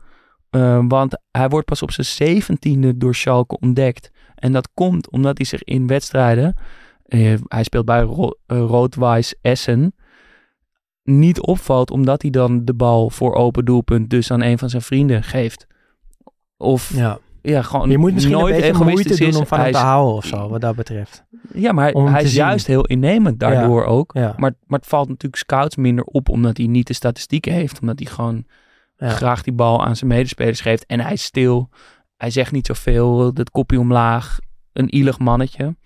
[0.50, 4.10] Ehm, want hij wordt pas op zijn zeventiende door Schalke ontdekt.
[4.38, 6.54] En dat komt omdat hij zich in wedstrijden,
[7.04, 9.94] eh, hij speelt bij Ro Rood-Wijs Essen,
[11.02, 14.82] niet opvalt omdat hij dan de bal voor open doelpunt dus aan een van zijn
[14.82, 15.66] vrienden geeft.
[16.56, 17.62] Of ja, ja.
[17.62, 19.36] gewoon Je moet misschien nooit een beetje moeite doen is.
[19.36, 21.24] om van hem te houden of zo, wat dat betreft.
[21.54, 22.38] Ja, maar hij is zien.
[22.42, 24.10] juist heel innemend daardoor ook.
[24.14, 27.80] Ja, Maar, maar het valt natuurlijk scouts minder op omdat hij niet de statistieken heeft.
[27.80, 28.44] Omdat hij gewoon
[28.96, 29.08] Ja.
[29.08, 30.86] graag die bal aan zijn medespelers geeft.
[30.86, 31.68] En hij is stil.
[32.18, 33.32] Hij zegt niet zoveel.
[33.34, 34.38] Dat kopje omlaag.
[34.72, 35.76] Een ielig mannetje.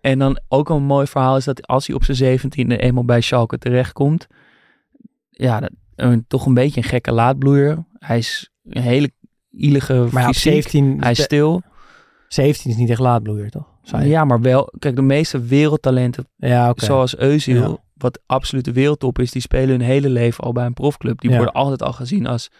[0.00, 3.20] En dan ook een mooi verhaal is dat als hij op zijn zeventiende eenmaal bij
[3.20, 4.26] Schalke terechtkomt.
[5.30, 7.84] Ja, dat, een, toch een beetje een gekke laadbloeier.
[7.98, 9.10] Hij is een hele
[9.50, 10.52] ielige maar fysiek.
[10.52, 11.62] 17, Hij is stil.
[12.28, 13.70] 17 is niet echt laadbloeier, toch?
[14.02, 14.72] Ja, maar wel.
[14.78, 16.84] Kijk, de meeste wereldtalenten ja oké.
[16.84, 17.76] Zoals Özil, Ja.
[17.94, 21.20] wat absoluut de wereldtop is, die spelen hun hele leven al bij een profclub.
[21.20, 21.36] Die Ja.
[21.36, 22.50] worden altijd al gezien als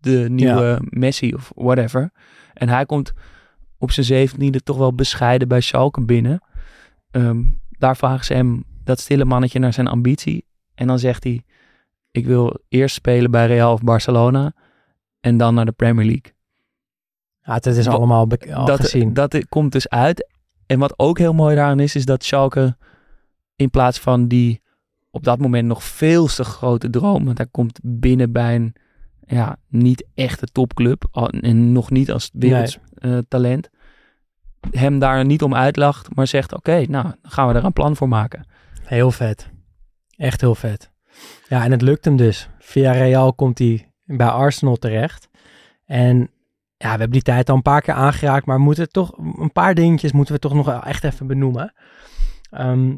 [0.00, 2.12] de nieuwe Messi of whatever.
[2.54, 3.12] En hij komt
[3.78, 6.42] op zijn zeventiende toch wel bescheiden bij Schalke binnen.
[7.10, 10.44] Ehm, daar vragen ze hem dat stille mannetje naar zijn ambitie.
[10.74, 11.42] En dan zegt hij,
[12.10, 14.52] ik wil eerst spelen bij Real of Barcelona
[15.20, 16.32] en dan naar de Premier League.
[17.42, 19.14] Ja, het is allemaal al dat, gezien.
[19.14, 20.28] dat komt dus uit.
[20.66, 22.76] En wat ook heel mooi daaraan is, is dat Schalke
[23.56, 24.62] In plaats van die
[25.10, 27.24] op dat moment nog veel te grote droom.
[27.24, 28.74] Want hij komt binnen bij een
[29.30, 31.08] ja, niet echte topclub.
[31.10, 33.70] al- En nog niet als wereldtalent.
[34.70, 37.96] Hem daar niet om uitlacht, maar zegt: Oké, nou, dan gaan we er een plan
[37.96, 38.46] voor maken.
[38.82, 39.50] Heel vet.
[40.16, 40.90] Echt heel vet.
[41.48, 42.48] Ja, en het lukt hem dus.
[42.58, 45.28] Via Real komt hij bij Arsenal terecht.
[45.84, 46.18] En
[46.76, 49.74] ja, we hebben die tijd al een paar keer aangeraakt, maar moeten toch een paar
[49.74, 51.72] dingetjes moeten we toch nog echt even benoemen.
[52.50, 52.96] Ehm,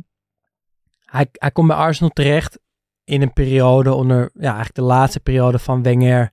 [1.05, 2.59] hij, hij komt bij Arsenal terecht
[3.05, 6.33] in een periode onder, ja, eigenlijk de laatste periode van Wenger,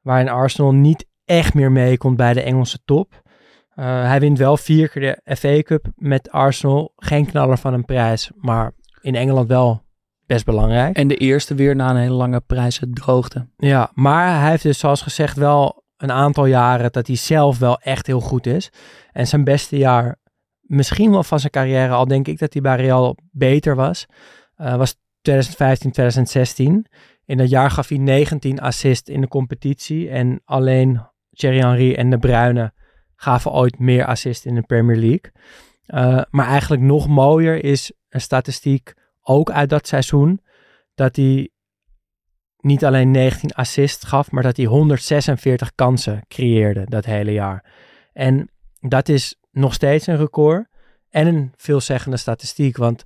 [0.00, 3.22] waarin Arsenal niet echt meer meekomt bij de Engelse top.
[3.76, 6.92] Uh, hij wint wel vier keer de FA Cup met Arsenal.
[6.96, 9.82] Geen knaller van een prijs, maar in Engeland wel
[10.26, 10.96] best belangrijk.
[10.96, 13.48] En de eerste weer na een hele lange prijzendroogte.
[13.56, 17.78] Ja, maar hij heeft dus zoals gezegd wel een aantal jaren dat hij zelf wel
[17.78, 18.72] echt heel goed is.
[19.12, 20.16] En zijn beste jaar,
[20.60, 24.06] misschien wel van zijn carrière, al denk ik dat hij bij Real beter was,
[24.56, 26.86] uh, was 2015, 2016.
[27.24, 31.00] In dat jaar gaf hij 19 assists in de competitie en alleen
[31.30, 32.72] Thierry Henry en De Bruyne
[33.16, 35.32] gaven ooit meer assist in de Premier League.
[35.86, 40.40] Uh, maar eigenlijk nog mooier is een statistiek ook uit dat seizoen.
[40.94, 41.48] Dat hij
[42.58, 47.64] niet alleen 19 assists gaf, maar dat hij 146 kansen creëerde dat hele jaar.
[48.12, 48.50] En
[48.80, 50.66] dat is nog steeds een record
[51.10, 52.76] en een veelzeggende statistiek.
[52.76, 53.04] Want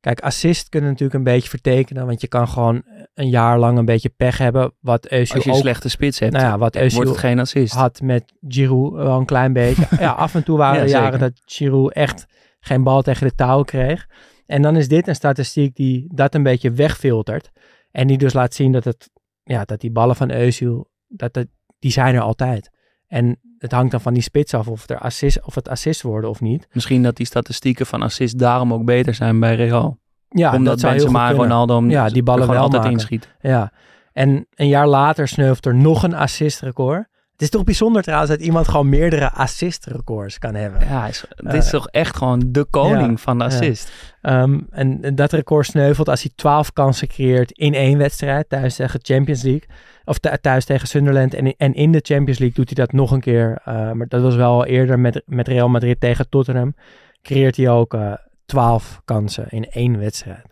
[0.00, 2.82] kijk, assist kunnen natuurlijk een beetje vertekenen, want je kan gewoon
[3.14, 4.74] een jaar lang een beetje pech hebben.
[4.80, 7.38] Wat Özil Als je ook, slechte spits hebt, nou ja, wat wordt het Özil geen
[7.38, 7.74] assist.
[7.74, 9.86] had met Giroud wel een klein beetje.
[9.98, 11.18] ja, af en toe waren Ja, er jaren zeker.
[11.18, 12.26] dat Giroud echt
[12.60, 14.06] geen bal tegen de touw kreeg.
[14.46, 17.50] En dan is dit een statistiek die dat een beetje wegfiltert.
[17.90, 19.10] En die dus laat zien dat, het,
[19.42, 22.70] ja, dat die ballen van Özil, dat het, die zijn er altijd.
[23.06, 26.30] En het hangt dan van die spits af of, er assist, of het assist worden
[26.30, 26.68] of niet.
[26.72, 29.98] Misschien dat die statistieken van assist daarom ook beter zijn bij Real.
[30.28, 31.58] Ja, Omdat dat zou heel Benzema goed en kunnen.
[31.58, 32.98] Ronaldo Ja, die ballen wel altijd maken.
[32.98, 33.30] inschieten.
[33.40, 33.72] Ja,
[34.12, 37.06] en een jaar later sneuvelt er nog een assistrecord.
[37.36, 40.88] Het is toch bijzonder trouwens dat iemand gewoon meerdere assistrecords kan hebben.
[40.88, 43.50] Ja, is, dit is Eh, toch echt gewoon de koning ja, van de ja.
[43.50, 43.92] assist.
[44.22, 49.00] Ehm, en dat record sneuvelt als hij 12 kansen creëert in één wedstrijd thuis tegen
[49.02, 49.68] Champions League.
[50.04, 51.34] Of thu- thuis tegen Sunderland.
[51.34, 53.60] En, in- en in de Champions League doet hij dat nog een keer.
[53.64, 56.74] eh, maar dat was wel al eerder met, met Real Madrid tegen Tottenham.
[57.22, 58.12] Creëert hij ook eh
[58.46, 60.46] 12 kansen in één wedstrijd.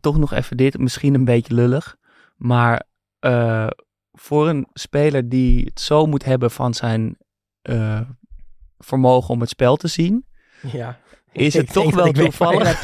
[0.00, 1.96] Toch nog even dit, misschien een beetje lullig.
[2.36, 2.82] Maar
[4.16, 7.16] voor een speler die het zo moet hebben van zijn
[7.62, 8.00] eh,
[8.78, 10.26] vermogen om het spel te zien,
[10.72, 10.98] Ja.
[11.32, 12.80] is Ik het toch wel toevallig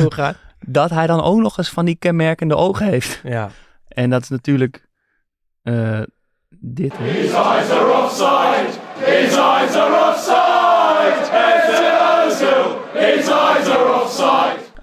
[0.66, 3.20] dat hij dan ook nog eens van die kenmerkende ogen heeft.
[3.24, 3.50] Ja.
[3.88, 4.88] En dat is natuurlijk
[5.62, 6.02] eh,
[6.50, 6.92] dit.
[6.96, 7.06] hoor.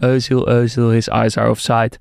[0.02, 1.98] Özil, Özil, his eyes are offside.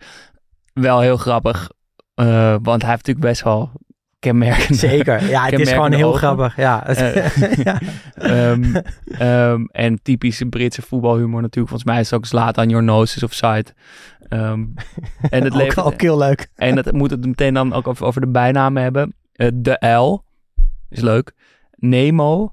[0.72, 1.70] Wel heel grappig,
[2.14, 3.70] eh, want hij heeft natuurlijk best wel
[4.28, 4.74] kenmerkende...
[4.74, 5.28] Zeker.
[5.28, 6.18] Ja, het is gewoon heel ogen.
[6.18, 6.56] grappig.
[6.56, 6.86] Ja.
[6.86, 7.80] Eh, ja.
[8.14, 11.68] Ehm, ehm, en typische Britse voetbalhumor natuurlijk.
[11.68, 13.66] Volgens mij is het ook Zlatan, your nose is offside.
[14.28, 14.64] Ehm,
[15.30, 16.50] en het ook, levert, ook heel leuk.
[16.54, 19.14] en dat moet het meteen dan ook over, over de bijnamen hebben.
[19.32, 20.24] Eh, de L
[20.88, 21.32] is leuk.
[21.74, 22.52] Nemo,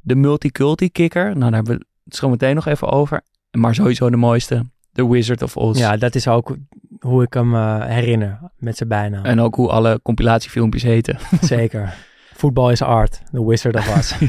[0.00, 1.24] de multiculti kicker.
[1.24, 3.22] Nou, daar hebben we het zo meteen nog even over.
[3.50, 4.66] Maar sowieso de mooiste.
[4.92, 5.78] The Wizard of Oz.
[5.78, 6.56] Ja, dat is ook
[7.02, 9.24] hoe ik hem eh, herinner met zijn bijnaam.
[9.24, 11.18] En ook hoe alle compilatiefilmpjes heten.
[11.40, 11.94] Zeker.
[12.34, 13.22] Voetbal is art.
[13.32, 14.14] The Wizard of Oz.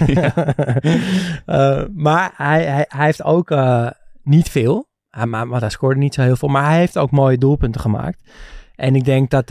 [1.46, 3.88] Eh, maar hij, hij, hij heeft ook eh,
[4.24, 4.90] niet veel.
[5.10, 6.48] Hij, maar, want hij scoorde niet zo heel veel.
[6.48, 8.30] Maar hij heeft ook mooie doelpunten gemaakt.
[8.76, 9.48] En ik denk dat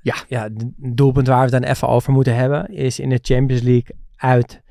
[0.00, 0.14] Ja.
[0.28, 2.68] ja, het doelpunt waar we het dan even over moeten hebben...
[2.68, 4.62] is in de Champions League uit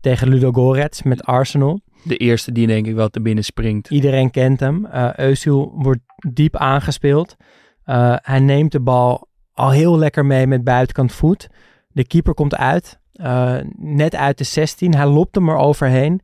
[0.00, 1.80] tegen Ludo Gorets met Arsenal.
[2.02, 3.90] De eerste die denk ik wel te binnen springt.
[3.90, 4.86] Iedereen kent hem.
[5.16, 6.00] Özil wordt
[6.32, 7.36] diep aangespeeld.
[7.84, 11.48] Eh, hij neemt de bal al heel lekker mee met buitenkant voet.
[11.88, 13.00] De keeper komt uit.
[13.12, 14.94] eh, net uit de 16.
[14.94, 16.20] Hij lopt hem er overheen.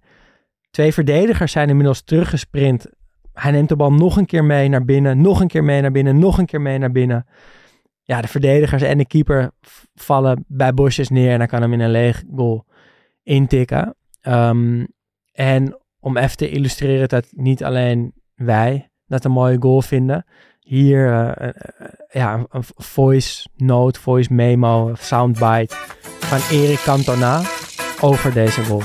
[0.70, 2.86] Twee verdedigers zijn inmiddels teruggesprint.
[3.32, 5.20] Hij neemt de bal nog een keer mee naar binnen.
[5.20, 6.18] Nog een keer mee naar binnen.
[6.18, 7.26] Nog een keer mee naar binnen.
[8.02, 9.50] Ja, de verdedigers en de keeper
[9.94, 11.32] vallen bij bosjes neer.
[11.32, 12.64] En hij kan hem in een leeg goal
[13.22, 13.94] intikken.
[14.20, 14.84] Ehm,
[15.38, 20.24] en om even te illustreren dat niet alleen wij dat een mooie goal vinden.
[20.60, 21.54] Hier eh, eh,
[22.10, 25.74] ja, een voice note, voice memo, soundbite
[26.18, 27.40] van Erik Cantona
[28.00, 28.82] over deze goal.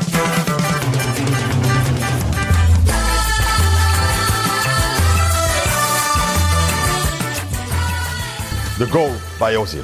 [8.78, 9.84] The goal by Ozil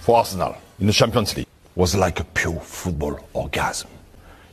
[0.00, 3.99] for Arsenal in the Champions League was like a pure football orgasm.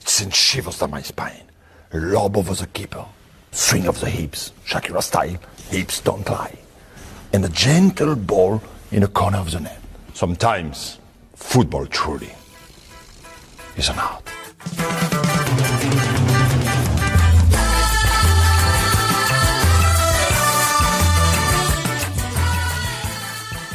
[0.08, 1.44] Sent shivers down my spine.
[1.94, 3.06] Lob over the keeper.
[3.52, 5.38] swing of the hips, Shakira style,
[5.70, 6.58] hips don't lie,
[7.34, 9.82] and a gentle ball in the corner of the net.
[10.14, 11.00] Sometimes
[11.36, 12.32] football truly
[13.76, 14.24] is an art.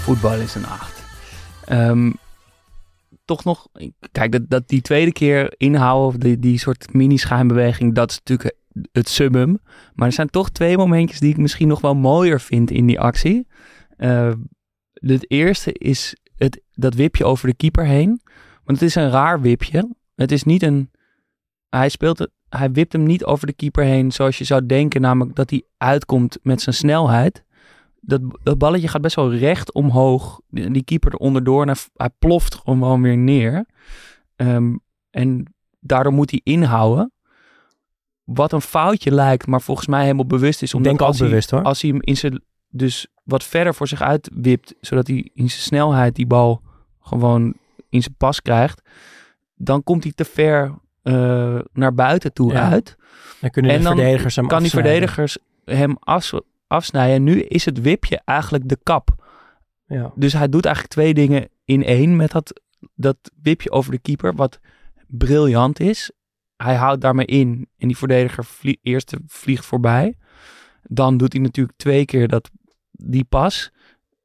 [0.05, 0.93] Voetbal is een acht.
[1.65, 2.19] Ehm, um,
[3.33, 3.69] toch nog,
[4.13, 8.57] kijk, dat, dat die tweede keer inhouden, die, die soort mini-schijnbeweging, dat is natuurlijk
[8.93, 9.59] het summum.
[9.95, 13.01] Maar er zijn toch twee momentjes die ik misschien nog wel mooier vind in die
[13.01, 13.47] actie.
[13.99, 14.33] Uh,
[14.93, 18.21] het eerste is het, dat wipje over de keeper heen.
[18.65, 19.89] Want het is een raar wipje.
[20.15, 20.91] Het is niet een.
[21.69, 22.31] Hij speelt het.
[22.49, 25.63] Hij wipt hem niet over de keeper heen zoals je zou denken, namelijk dat hij
[25.77, 27.45] uitkomt met zijn snelheid.
[28.05, 30.41] Dat, dat balletje gaat best wel recht omhoog.
[30.49, 33.67] Die, die keeper er onderdoor en hij, hij ploft gewoon weer neer.
[34.37, 34.81] Um,
[35.11, 37.13] en daardoor moet hij inhouden.
[38.25, 40.75] Wat een foutje lijkt, maar volgens mij helemaal bewust is.
[40.75, 41.63] Omdat Denk ook bewust hoor.
[41.63, 45.51] Als hij hem in zijn, dus wat verder voor zich uit wipt, zodat hij in
[45.51, 46.63] zijn snelheid die bal
[47.01, 47.55] gewoon
[47.89, 48.83] in zijn pas krijgt,
[49.55, 52.71] dan komt hij te ver uh, naar buiten toe ja.
[52.71, 52.97] uit.
[53.41, 56.33] Dan kunnen de en dan verdedigers hem kan die verdedigers hem af,
[56.73, 57.23] afsnijden.
[57.23, 59.25] Nu is het wipje eigenlijk de kap.
[59.87, 60.13] Ja.
[60.15, 62.61] Dus hij doet eigenlijk twee dingen in één met dat,
[62.95, 64.61] dat wipje over de keeper, wat
[65.07, 66.11] briljant is.
[66.57, 70.17] Hij houdt daarmee in en die verdediger vlie eerst vliegt voorbij.
[70.83, 72.51] Dan doet hij natuurlijk twee keer dat,
[72.91, 73.71] die pas.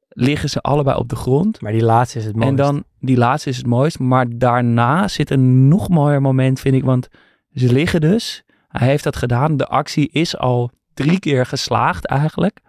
[0.08, 1.60] Liggen ze allebei op de grond.
[1.60, 2.50] Maar die laatste is het mooist.
[2.50, 3.98] En dan, die laatste is het mooist.
[3.98, 6.84] Maar daarna zit een nog mooier moment, vind ik.
[6.84, 7.08] Want
[7.52, 8.44] ze liggen dus.
[8.68, 9.56] Hij heeft dat gedaan.
[9.56, 10.70] De actie is al
[11.06, 12.60] drie keer geslaagd eigenlijk.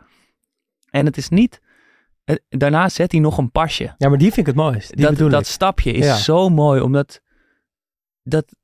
[0.89, 1.59] En het is niet...
[2.23, 3.93] Het, daarna zet hij nog een pasje.
[3.97, 4.95] Ja, maar die vind ik het mooist.
[4.97, 6.15] Die dat, dat stapje is Ja.
[6.15, 7.21] zo mooi, omdat...
[8.23, 8.55] Dat,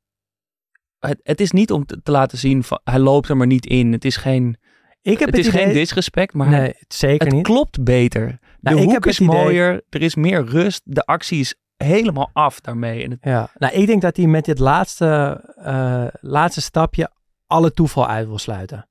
[0.99, 3.65] het, het is niet om te, te laten zien, van, hij loopt er maar niet
[3.65, 3.91] in.
[3.91, 4.57] Het is geen,
[5.01, 5.63] Ik heb het is idee...
[5.63, 7.43] geen disrespect, maar Nee, zeker het niet.
[7.45, 8.27] klopt beter.
[8.27, 11.39] De Nou, ik hoek heb is het idee- mooier, er is meer rust, de actie
[11.39, 13.03] is helemaal af daarmee.
[13.03, 17.11] En het, Ja, nou, ik denk dat hij met dit laatste, eh, laatste stapje
[17.47, 18.89] alle toeval uit wil sluiten.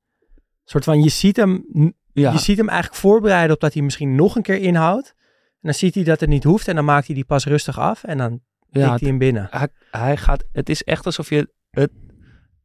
[0.64, 1.64] Soort van, je ziet hem,
[2.12, 5.14] ja, je ziet hem eigenlijk voorbereiden op dat hij misschien nog een keer inhoudt.
[5.16, 7.78] En dan ziet hij dat het niet hoeft en dan maakt hij die pas rustig
[7.78, 8.40] af en dan
[8.70, 9.46] ja, hij hem binnen.
[9.50, 11.90] hij, hij gaat, het is echt alsof je het,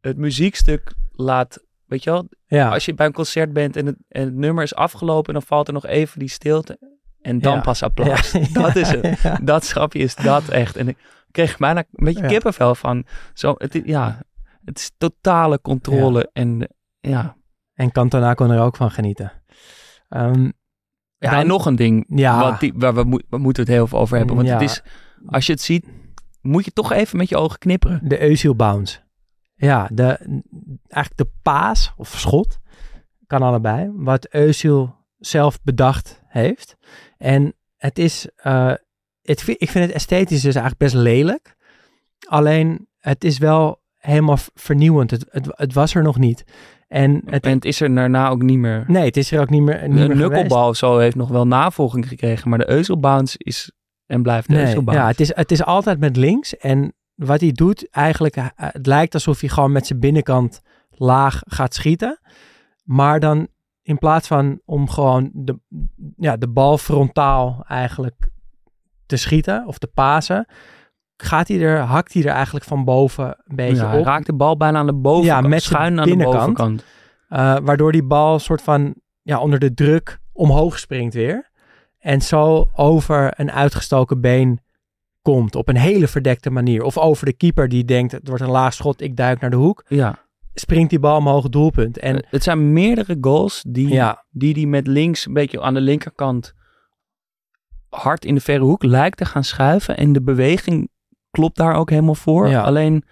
[0.01, 3.95] het muziekstuk laat, weet je wel, Ja, als je bij een concert bent en het,
[4.07, 6.79] en het nummer is afgelopen, dan valt er nog even die stilte
[7.21, 7.61] en dan Ja.
[7.61, 8.31] pas applaus.
[8.31, 9.19] Ja, Dat is het.
[9.21, 9.39] ja.
[9.43, 10.75] Dat schapje is dat echt.
[10.75, 10.97] En ik
[11.31, 13.05] kreeg bijna een beetje kippenvel van.
[13.33, 14.21] Zo, het, is- ja,
[14.65, 16.29] het is totale controle.
[16.33, 16.67] En
[16.99, 17.37] ja.
[17.79, 19.31] En Cantona kon er ook van genieten.
[20.09, 20.43] Ehm,
[21.17, 23.71] ja Dan- en nog een ding ja, wat die, waar we, moet- we moeten het
[23.71, 24.35] heel veel over hebben.
[24.35, 24.53] Want Ja.
[24.53, 24.81] het is,
[25.25, 25.85] als je het ziet,
[26.41, 27.99] moet je toch even met je ogen knipperen.
[28.03, 28.99] de Eusiel bounce.
[29.55, 30.05] Ja, de,
[30.87, 32.57] eigenlijk de paas of schot,
[33.27, 36.77] kan allebei, wat Eusiel zelf bedacht heeft.
[37.17, 38.73] En het is, eh,
[39.21, 41.55] het, ik vind het esthetisch dus eigenlijk best lelijk.
[42.27, 45.11] Alleen, het is wel helemaal vernieuwend.
[45.11, 46.43] Het, het, het was er nog niet.
[46.89, 48.83] En het, en het is er daarna ook niet meer.
[48.87, 52.07] nee, het is er ook niet meer, niet de knucklebal zo heeft nog wel navolging
[52.07, 52.49] gekregen.
[52.49, 53.71] Maar de Euselbounce is
[54.05, 56.57] en blijft de Nee, ja, het is, het is altijd met links.
[56.57, 61.41] En wat hij doet, eigenlijk, eh, het lijkt alsof hij gewoon met zijn binnenkant laag
[61.45, 62.19] gaat schieten.
[62.83, 63.47] Maar dan
[63.81, 65.59] in plaats van om gewoon de,
[66.17, 68.29] ja, de bal frontaal eigenlijk
[69.05, 70.45] te schieten of te pasen,
[71.23, 74.05] gaat hij er, hakt hij er eigenlijk van boven een beetje ja, hij op.
[74.05, 75.43] raakt de bal bijna aan de bovenkant.
[75.43, 76.83] Ja, met schuin aan de bovenkant.
[77.27, 81.49] Eh, waardoor die bal soort van ja, onder de druk omhoog springt weer.
[81.99, 84.59] En zo over een uitgestoken been
[85.21, 86.83] komt op een hele verdekte manier.
[86.83, 89.55] Of over de keeper die denkt, het wordt een laag schot, ik duik naar de
[89.55, 89.85] hoek.
[89.87, 90.27] Ja.
[90.53, 91.97] Springt die bal omhoog doelpunt.
[91.99, 95.73] En En het zijn meerdere goals die, ja, die die met links een beetje aan
[95.73, 96.53] de linkerkant
[97.89, 99.97] hard in de verre hoek lijkt te gaan schuiven.
[99.97, 100.89] En de beweging
[101.31, 102.47] klopt daar ook helemaal voor.
[102.49, 102.61] Ja.
[102.61, 103.03] Alleen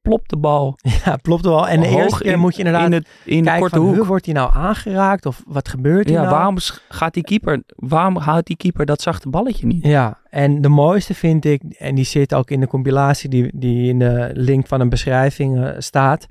[0.00, 1.68] plopt de bal ja, klopt wel.
[1.68, 3.94] En de eerste keer in- moet je inderdaad in, het, in de korte van, hoek.
[3.94, 5.26] huh, wordt hij nou aangeraakt?
[5.26, 6.34] Of wat gebeurt hier Ja, nou?
[6.34, 6.56] waarom
[6.88, 9.84] gaat die keeper, waarom houdt die keeper dat zachte balletje niet?
[9.86, 13.88] Ja, en de mooiste vind ik, en die zit ook in de compilatie die, die
[13.88, 16.26] in de link van een beschrijving eh, staat,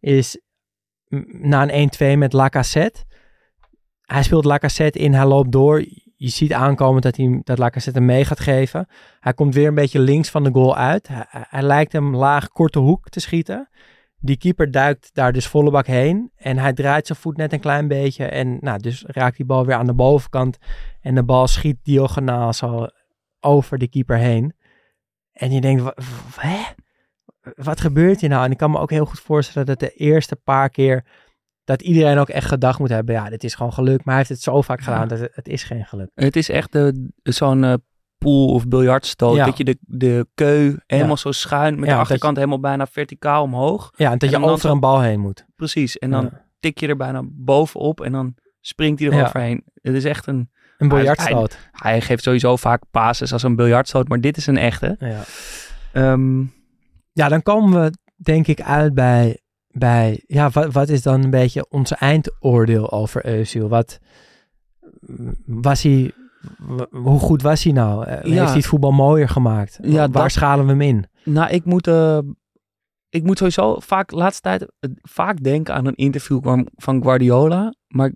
[0.00, 0.40] is
[1.26, 3.04] na een 1-2 met Lacazette.
[4.02, 5.84] Hij speelt Lacazette in, hij loopt door.
[6.16, 8.86] Je ziet aankomen dat, hij, dat Lacazette mee gaat geven.
[9.20, 11.08] Hij komt weer een beetje links van de goal uit.
[11.28, 13.68] Hij, lijkt hem laag korte hoek te schieten.
[14.20, 16.30] Die keeper duikt daar dus volle bak heen.
[16.36, 18.24] En hij draait zijn voet net een klein beetje.
[18.24, 20.58] En nou, dus raakt die bal weer aan de bovenkant.
[21.00, 22.86] En de bal schiet diagonaal zo
[23.40, 24.54] over de keeper heen.
[25.32, 25.82] En je denkt?
[27.54, 28.44] Wat gebeurt hier nou?
[28.44, 31.04] En ik kan me ook heel goed voorstellen dat de eerste paar keer
[31.64, 33.96] dat iedereen ook echt gedacht moet hebben, ja, dit is gewoon geluk.
[34.04, 36.10] Maar hij heeft het zo vaak gedaan dat het, het is geen geluk.
[36.14, 36.78] Het is echt
[37.22, 37.74] zo'n eh,
[38.18, 39.36] pool of biljartstoot.
[39.36, 39.44] Ja.
[39.44, 41.16] Dat je de, de keu helemaal Ja.
[41.16, 43.92] zo schuin met de achterkant helemaal bijna verticaal omhoog.
[43.96, 45.46] Ja, en dat En je over een bal heen moet.
[45.56, 45.98] Precies.
[45.98, 49.64] En dan tik je er bijna bovenop en dan springt hij eroverheen.
[49.74, 50.50] Het is echt een...
[50.78, 51.58] Een biljartstoot.
[51.72, 54.96] Hij geeft sowieso vaak passes als een biljartstoot, maar dit is een echte.
[54.98, 55.22] Ja.
[55.92, 56.40] Ehm,
[57.12, 59.38] ja, dan komen we denk ik uit bij,
[59.78, 63.68] bij ja, wat, wat is dan een beetje ons eindoordeel over Özil?
[63.68, 63.98] Wat
[65.46, 66.12] was hij,
[66.90, 68.04] hoe goed was hij nou?
[68.04, 68.44] Eh, Heeft Ja.
[68.44, 69.78] hij het voetbal mooier gemaakt?
[69.82, 71.06] Ja, Waar dat- schalen we hem in?
[71.24, 72.18] Nou, ik moet, eh,
[73.08, 77.74] ik moet sowieso vaak, laatste tijd, eh, vaak denken aan een interview van, van Guardiola.
[77.88, 78.12] Maar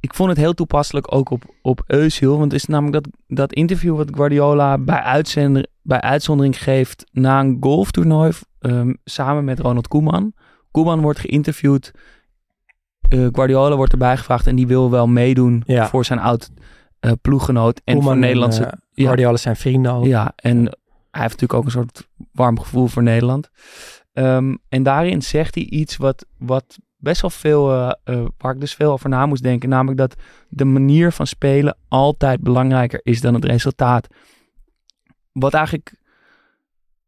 [0.00, 2.28] ik vond het heel toepasselijk ook op, op Özil.
[2.28, 7.40] Want het is namelijk dat, dat interview wat Guardiola bij, uitzender, bij uitzondering geeft na
[7.40, 10.32] een golftoernooi ehm, samen met Ronald Koeman.
[10.70, 11.90] Koeman wordt geïnterviewd.
[13.08, 15.88] eh, Guardiola wordt erbij gevraagd en die wil wel meedoen Ja.
[15.88, 16.50] voor zijn oud
[17.00, 17.80] eh, ploeggenoot.
[17.84, 18.64] En Koeman voor Nederlandse...
[18.64, 19.04] eh.
[19.04, 20.04] Guardiola zijn vrienden ook.
[20.04, 20.56] Ja, en
[21.10, 23.50] hij heeft natuurlijk ook een soort warm gevoel voor Nederland.
[24.12, 27.72] Ehm, en daarin zegt hij iets wat, wat best wel veel,
[28.04, 29.68] eh, waar ik dus veel over na moest denken.
[29.68, 30.14] Namelijk dat
[30.48, 34.06] de manier van spelen altijd belangrijker is dan het resultaat.
[35.32, 35.94] Wat eigenlijk,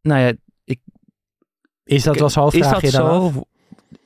[0.01, 0.33] nou ja,
[1.83, 2.47] Is dat wel zo?
[2.47, 3.33] is dat dan af?
[3.33, 3.43] zo?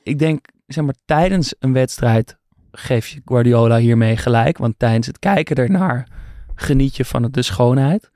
[0.02, 2.38] Ik denk, zeg maar, tijdens een wedstrijd
[2.72, 4.58] geef je Guardiola hiermee gelijk.
[4.58, 6.08] Want tijdens het kijken ernaar
[6.54, 8.10] geniet je van de schoonheid.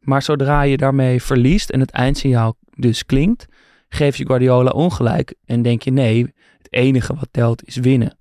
[0.00, 3.46] Maar zodra je daarmee verliest en het eindsignaal dus klinkt,
[3.88, 5.34] geef je Guardiola ongelijk.
[5.44, 8.16] En denk je, nee, het enige wat telt is winnen.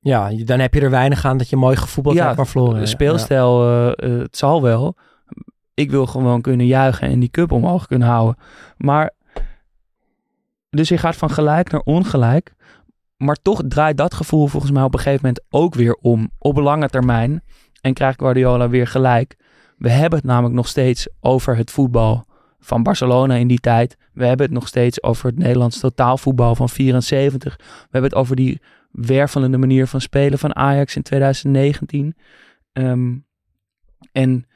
[0.00, 2.88] Ja, dan heb je er weinig aan dat je mooi gevoetbald Ja, hebt, maar verloren.
[2.88, 4.96] Speelstijl, eh, eh, het zal wel.
[5.74, 8.36] Ik wil gewoon kunnen juichen en die cup omhoog kunnen houden.
[8.76, 9.10] Maar,
[10.70, 12.54] dus je gaat van gelijk naar ongelijk.
[13.16, 16.30] Maar toch draait dat gevoel volgens mij op een gegeven moment ook weer om.
[16.38, 17.42] Op lange termijn.
[17.80, 19.36] En krijgt Guardiola weer gelijk.
[19.78, 22.26] We hebben het namelijk nog steeds over het voetbal
[22.60, 23.96] van Barcelona in die tijd.
[24.12, 27.56] We hebben het nog steeds over het Nederlands totaalvoetbal van 74.
[27.56, 28.60] We hebben het over die
[28.90, 32.16] wervelende manier van spelen van Ajax in 2019.
[32.72, 33.14] Ehm,
[34.12, 34.46] en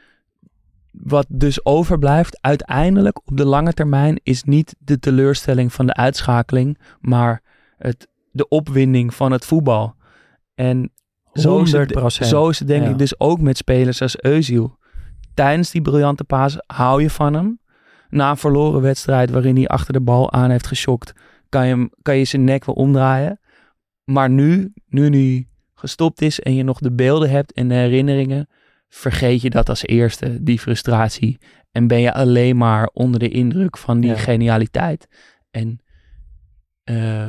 [1.02, 6.78] wat dus overblijft uiteindelijk op de lange termijn is niet de teleurstelling van de uitschakeling,
[7.00, 7.42] maar
[7.78, 9.94] het, de opwinding van het voetbal.
[10.54, 10.92] En
[11.32, 12.26] zo is het, 100%.
[12.26, 12.90] zo is het denk Ja.
[12.90, 14.70] ik dus ook met spelers als Özil.
[15.34, 17.60] Tijdens die briljante paas hou je van hem.
[18.08, 21.12] Na een verloren wedstrijd waarin hij achter de bal aan heeft geschokt,
[21.48, 23.40] kan je, hem, kan je zijn nek wel omdraaien.
[24.04, 28.48] Maar nu, nu hij gestopt is en je nog de beelden hebt en de herinneringen,
[28.96, 31.38] vergeet je dat als eerste, die frustratie.
[31.72, 34.16] En ben je alleen maar onder de indruk van die Ja.
[34.16, 35.08] genialiteit.
[35.50, 35.80] En
[36.84, 37.28] eh,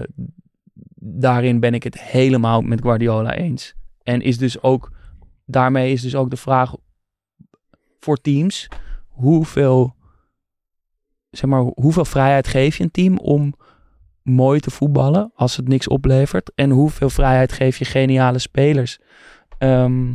[1.00, 3.74] daarin ben ik het helemaal met Guardiola eens.
[4.04, 4.92] En is dus ook,
[5.46, 6.76] daarmee is dus ook de vraag
[8.00, 8.68] voor teams,
[9.08, 9.96] hoeveel,
[11.30, 13.54] zeg maar, hoeveel vrijheid geef je een team om
[14.22, 16.52] mooi te voetballen als het niks oplevert?
[16.56, 19.00] En hoeveel vrijheid geef je geniale spelers
[19.58, 20.14] ehm,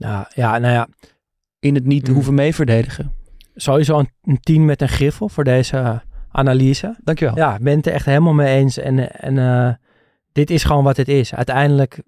[0.00, 0.88] Ja, ja, nou ja,
[1.58, 2.14] in het niet Mm.
[2.14, 3.12] hoeven meeverdedigen?
[3.54, 5.98] sowieso een, een team met een griffel voor deze eh,
[6.30, 6.96] analyse.
[7.04, 7.36] Dankjewel.
[7.36, 8.76] Ja, ik ben het er echt helemaal mee eens.
[8.78, 9.74] En, en eh,
[10.32, 11.34] dit is gewoon wat het is.
[11.34, 12.02] Uiteindelijk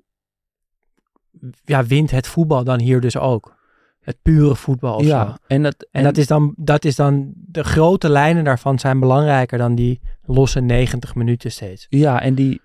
[1.65, 3.61] ja, wint het voetbal dan hier dus ook.
[4.01, 5.07] Het pure voetbal zo.
[5.07, 9.01] ja en, dat, En, dat, is dan, dat is dan, de grote lijnen daarvan zijn
[9.01, 11.87] belangrijker dan die losse 90 minuten steeds.
[11.89, 12.61] Ja, en die.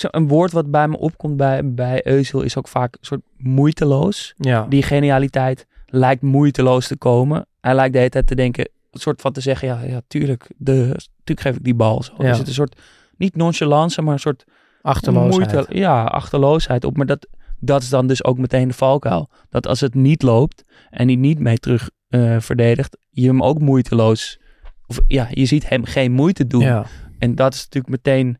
[0.00, 4.34] Een woord wat bij me opkomt bij, bij Euzel is ook vaak een soort moeiteloos.
[4.36, 7.46] Ja, Die genialiteit lijkt moeiteloos te komen.
[7.60, 10.50] Hij lijkt de hele tijd te denken, een soort van te zeggen, ja, ja tuurlijk,
[10.56, 12.02] de, tuurlijk geef ik die bal.
[12.02, 12.12] Zo.
[12.18, 12.24] Ja.
[12.24, 12.80] Er zit een soort,
[13.16, 14.44] niet nonchalance, maar een soort
[14.82, 15.52] achterloosheid.
[15.52, 16.96] moeite, ja, achterloosheid op.
[16.96, 17.26] Maar dat,
[17.58, 19.28] dat is dan dus ook meteen de valkuil.
[19.50, 23.58] Dat als het niet loopt en hij niet mee terug eh, verdedigt, je hem ook
[23.58, 24.38] moeiteloos,
[24.86, 26.60] of ja, je ziet hem geen moeite doen.
[26.60, 26.86] Ja.
[27.18, 28.38] En dat is natuurlijk meteen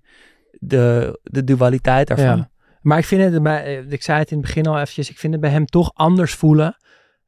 [0.66, 2.48] de, de dualiteit daarvan.
[2.80, 5.18] Maar ik vind het, bij, eh, ik zei het in het begin al eventjes, ik
[5.18, 6.76] vind het bij hem toch anders voelen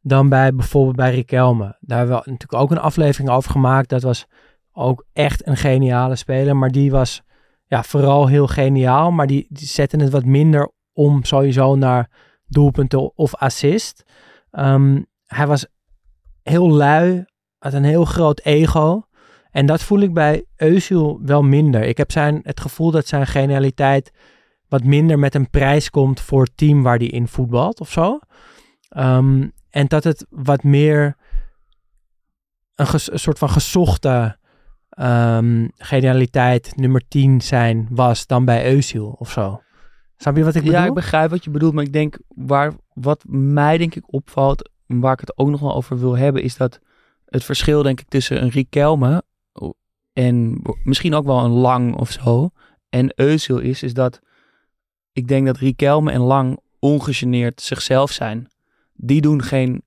[0.01, 1.76] dan bij bijvoorbeeld bij Riquelme.
[1.80, 3.89] Daar hebben we natuurlijk ook een aflevering over gemaakt.
[3.89, 4.26] Dat was
[4.72, 7.22] ook echt een geniale speler, maar die was
[7.66, 12.11] ja, vooral heel geniaal, maar die, die zetten het wat minder om sowieso naar
[12.47, 14.05] doelpunten of assist.
[14.51, 15.66] Ehm, hij was
[16.43, 17.24] heel lui,
[17.59, 19.05] had een heel groot ego.
[19.57, 21.82] En dat voel ik bij Özil wel minder.
[21.82, 24.12] Ik heb zijn, het gevoel dat zijn genialiteit
[24.68, 28.18] wat minder met een prijs komt voor het team waar hij in voetbalt of zo.
[28.88, 31.16] Ehm, en dat het wat meer
[32.74, 34.38] een, ges- een soort van gezochte
[34.88, 39.62] ehm, genialiteit nummer 10 zijn was dan bij Eusiel of zo.
[40.16, 40.78] Snap je wat ik bedoel?
[40.78, 44.70] Ja, ik begrijp wat je bedoelt, maar ik denk waar, wat mij denk ik opvalt,
[44.86, 46.80] waar ik het ook nog wel over wil hebben, is dat
[47.24, 49.24] het verschil denk ik tussen een Riquelme
[50.17, 52.51] en misschien ook wel een Lang of zo
[52.89, 54.21] en Eusiel is, is dat
[55.12, 58.49] ik denk dat Riquelme en Lang ongegeneerd zichzelf zijn.
[58.93, 59.83] Die doen geen,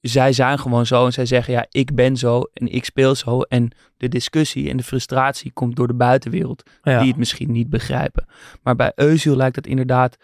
[0.00, 3.40] zij zijn gewoon zo en zij zeggen ja, ik ben zo en ik speel zo
[3.40, 6.98] en de discussie en de frustratie komt door de buitenwereld Ja.
[6.98, 8.26] die het misschien niet begrijpen.
[8.62, 10.16] Maar bij Eusiel lijkt het inderdaad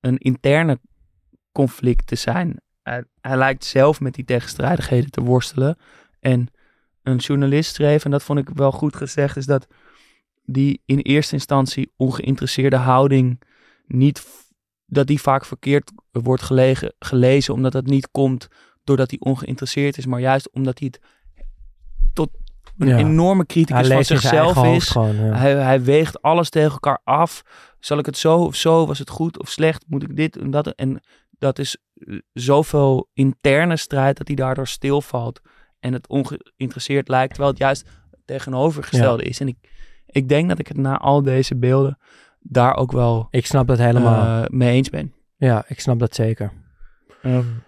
[0.00, 0.80] een interne
[1.52, 2.60] conflict te zijn.
[2.82, 5.76] Hij, hij lijkt zelf met die tegenstrijdigheden te worstelen.
[6.20, 6.48] En
[7.02, 9.66] een journalist schreef, en dat vond ik wel goed gezegd, is dat
[10.44, 13.40] die in eerste instantie ongeïnteresseerde houding
[13.86, 14.26] niet,
[14.86, 18.48] dat die vaak verkeerd wordt gelegen, gelezen, omdat het niet komt
[18.84, 21.00] doordat hij ongeïnteresseerd is, maar juist omdat hij het
[22.12, 22.30] tot
[22.78, 22.96] een Ja.
[22.96, 24.62] enorme criticus Hij van zichzelf is.
[24.62, 25.34] hoofd gewoon, ja.
[25.36, 27.42] Hij, hij weegt alles tegen elkaar af.
[27.78, 28.86] Zal ik het zo of zo?
[28.86, 29.84] Was het goed of slecht?
[29.88, 30.66] Moet ik dit en dat?
[30.68, 31.00] En
[31.38, 35.40] dat is eh, zoveel interne strijd dat hij daardoor stilvalt.
[35.80, 37.88] En het ongeïnteresseerd lijkt, terwijl het juist
[38.24, 39.40] tegenovergestelde is.
[39.40, 39.56] En ik,
[40.06, 41.98] ik denk dat ik het na al deze beelden
[42.40, 44.42] daar ook wel Ik snap dat helemaal.
[44.42, 45.12] eh, mee eens ben.
[45.36, 46.52] ja, ik snap dat zeker.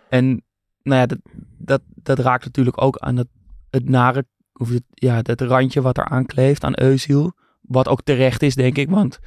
[0.09, 0.43] En
[0.83, 1.19] nou ja, dat,
[1.59, 3.29] dat, dat raakt natuurlijk ook aan het,
[3.71, 7.33] het nare, of het, ja, dat randje wat er aan kleeft aan Eusiel.
[7.61, 9.19] Wat ook terecht is, denk ik, want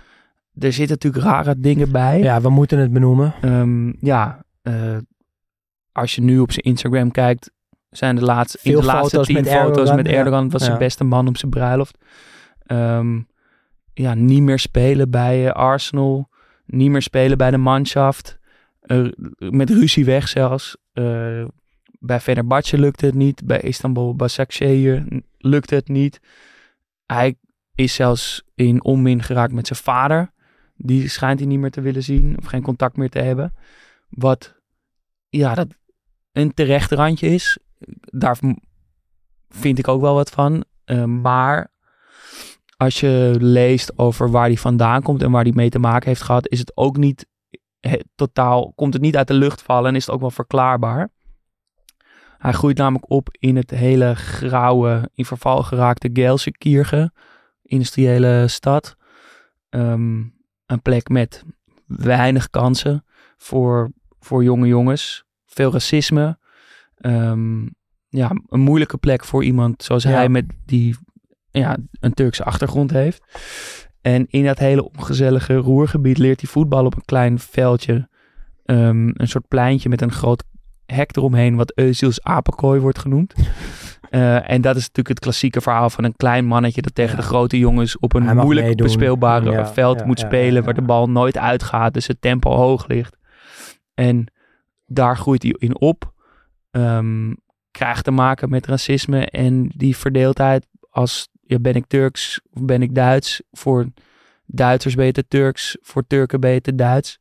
[0.59, 2.19] er zitten natuurlijk rare dingen bij.
[2.19, 3.33] Ja, we moeten het benoemen.
[3.41, 4.97] Ehm, ja eh,
[5.91, 7.51] als je nu op zijn Instagram kijkt,
[7.97, 10.07] zijn de laatste, in Veel de laatste foto's tien met foto's Erdogan, met.
[10.07, 10.49] Erdogan.
[10.49, 11.97] Was zijn beste man op zijn bruiloft.
[12.65, 13.19] Ehm,
[13.93, 16.29] ja, niet meer spelen bij eh, Arsenal.
[16.65, 18.39] Niet meer spelen bij de Mannschaft.
[18.81, 20.77] Eh, met ruzie weg zelfs.
[20.93, 21.45] Eh,
[21.99, 23.45] bij Fenerbahce lukte het niet.
[23.45, 26.19] Bij Istanbul Başakşehir lukte het niet.
[27.05, 27.35] Hij
[27.75, 30.31] is zelfs in onmin geraakt met zijn vader.
[30.75, 32.37] Die schijnt hij niet meer te willen zien.
[32.37, 33.53] Of geen contact meer te hebben.
[34.09, 34.55] Wat,
[35.29, 35.67] ja, dat
[36.31, 37.57] een terecht randje is.
[37.99, 38.37] Daar
[39.49, 40.63] vind ik ook wel wat van.
[40.83, 41.71] Eh, maar
[42.77, 46.21] als je leest over waar hij vandaan komt en waar hij mee te maken heeft
[46.21, 47.27] gehad, is het ook niet
[47.79, 51.09] he- totaal, komt het niet uit de lucht vallen en is het ook wel verklaarbaar.
[52.37, 57.13] Hij groeit namelijk op in het hele grauwe, in verval geraakte Gelsenkirchen,
[57.61, 58.95] industriële stad.
[59.69, 60.23] Ehm,
[60.65, 61.43] een plek met
[61.85, 63.05] weinig kansen
[63.37, 65.23] voor, voor jonge jongens.
[65.45, 66.37] Veel racisme.
[67.05, 67.65] Ehm,
[68.09, 70.09] ja, een moeilijke plek voor iemand zoals Ja.
[70.09, 70.95] hij met die
[71.51, 73.23] ja, een Turkse achtergrond heeft.
[74.01, 78.09] En in dat hele ongezellige roergebied leert hij voetbal op een klein veldje.
[78.65, 80.43] Ehm, een soort pleintje met een groot
[80.85, 83.33] hek eromheen, wat Eusiels apenkooi wordt genoemd.
[84.09, 87.21] Eh, en dat is natuurlijk het klassieke verhaal van een klein mannetje dat tegen Ja.
[87.21, 88.85] de grote jongens op een moeilijk meedoen.
[88.87, 92.87] bespeelbare Ja, veld ja, moet spelen, waar de bal nooit uitgaat, dus het tempo hoog
[92.87, 93.17] ligt.
[93.93, 94.31] En
[94.85, 96.13] daar groeit hij in op.
[96.75, 97.33] Ehm,
[97.71, 102.81] krijgt te maken met racisme en die verdeeldheid als ja, ben ik Turks of ben
[102.81, 103.41] ik Duits?
[103.51, 103.87] Voor
[104.45, 107.19] Duitsers ben je te Turks, voor Turken ben je te Duits.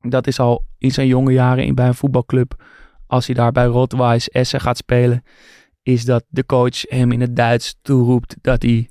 [0.00, 2.62] Dat is al in zijn jonge jaren in, bij een voetbalclub.
[3.06, 5.22] Als hij daar bij Rotweiss Essen gaat spelen,
[5.82, 8.88] is dat de coach hem in het Duits toeroept dat hij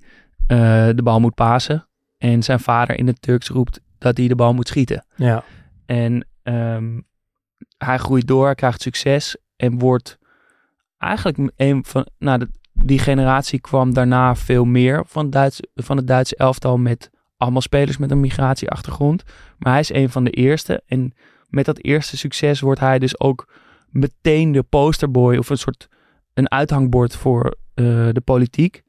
[0.48, 1.88] eh, de bal moet pasen.
[2.18, 5.06] En zijn vader in het Turks roept dat hij de bal moet schieten.
[5.16, 5.44] Ja.
[5.86, 7.00] En ehm,
[7.78, 10.18] hij groeit door, krijgt succes en wordt
[10.98, 16.08] eigenlijk een van, nou, de- die generatie kwam daarna veel meer van, Duits, van het
[16.08, 19.24] Duitse elftal met allemaal spelers met een migratieachtergrond.
[19.58, 20.82] Maar hij is een van de eerste.
[20.86, 21.14] En
[21.50, 23.54] met dat eerste succes wordt hij dus ook
[23.90, 25.88] meteen de posterboy of een soort
[26.34, 28.84] een uithangbord voor eh, de politiek.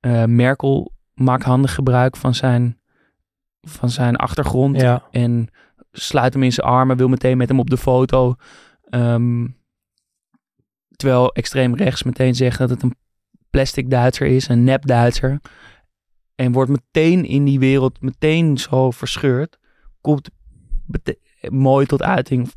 [0.00, 2.78] Eh, Merkel maakt handig gebruik van zijn,
[3.60, 5.02] van zijn achtergrond Ja.
[5.10, 5.48] en
[5.92, 8.34] sluit hem in zijn armen, wil meteen met hem op de foto.
[8.88, 9.46] Ehm,
[10.98, 12.94] terwijl extreem rechts meteen zegt dat het een
[13.50, 15.40] plastic Duitser is, een nep Duitser.
[16.34, 19.58] En wordt meteen in die wereld meteen zo verscheurd.
[20.00, 20.30] Komt
[21.48, 22.50] mooi tot uiting.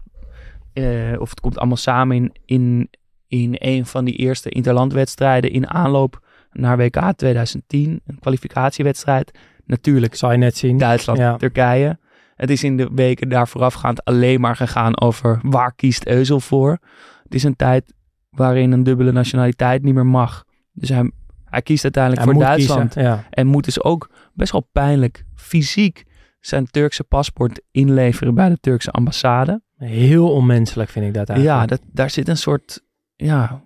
[0.73, 2.89] eh, of het komt allemaal samen in, in,
[3.27, 8.01] in een van die eerste interlandwedstrijden in aanloop naar WK 2010.
[8.05, 9.37] Een kwalificatiewedstrijd.
[9.65, 10.77] Natuurlijk Zal je net zien.
[10.77, 11.35] Duitsland, Ja.
[11.37, 11.99] Turkije.
[12.35, 16.77] Het is in de weken daar voorafgaand alleen maar gegaan over waar kiest Euzel voor.
[17.23, 17.93] Het is een tijd
[18.35, 20.43] waarin een dubbele nationaliteit niet meer mag.
[20.71, 21.11] Dus hij,
[21.45, 22.93] hij kiest uiteindelijk Hij voor Duitsland.
[22.93, 23.25] kiezen, Ja.
[23.29, 26.03] En moet dus ook best wel pijnlijk fysiek
[26.39, 29.61] zijn Turkse paspoort inleveren bij de Turkse ambassade.
[29.77, 31.59] Heel onmenselijk vind ik dat eigenlijk.
[31.59, 32.83] Ja, dat, daar zit een soort
[33.15, 33.61] ja,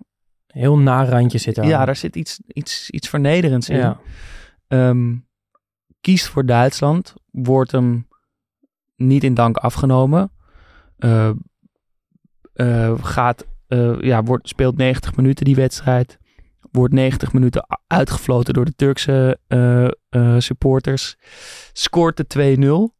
[0.56, 3.76] Heel naar randje zit er Ja, daar zit iets, iets, iets vernederends in.
[3.76, 4.00] Ja.
[4.68, 5.14] Ehm,
[6.00, 8.08] kiest voor Duitsland, wordt hem
[8.96, 10.30] niet in dank afgenomen.
[10.96, 11.30] Eh,
[12.52, 16.18] eh, gaat, eh, ja, wordt, speelt 90 minuten die wedstrijd.
[16.70, 21.16] Wordt 90 minuten uitgefloten door de Turkse eh, eh, supporters.
[21.72, 22.56] Scoort de
[22.90, 22.94] 2-0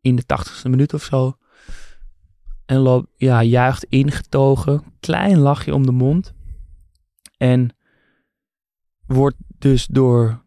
[0.00, 1.36] in de 80ste minuut of zo.
[2.66, 4.82] En loopt, ja, juicht ingetogen.
[5.00, 6.32] Klein lachje om de mond.
[7.36, 7.76] En
[9.06, 10.42] wordt dus door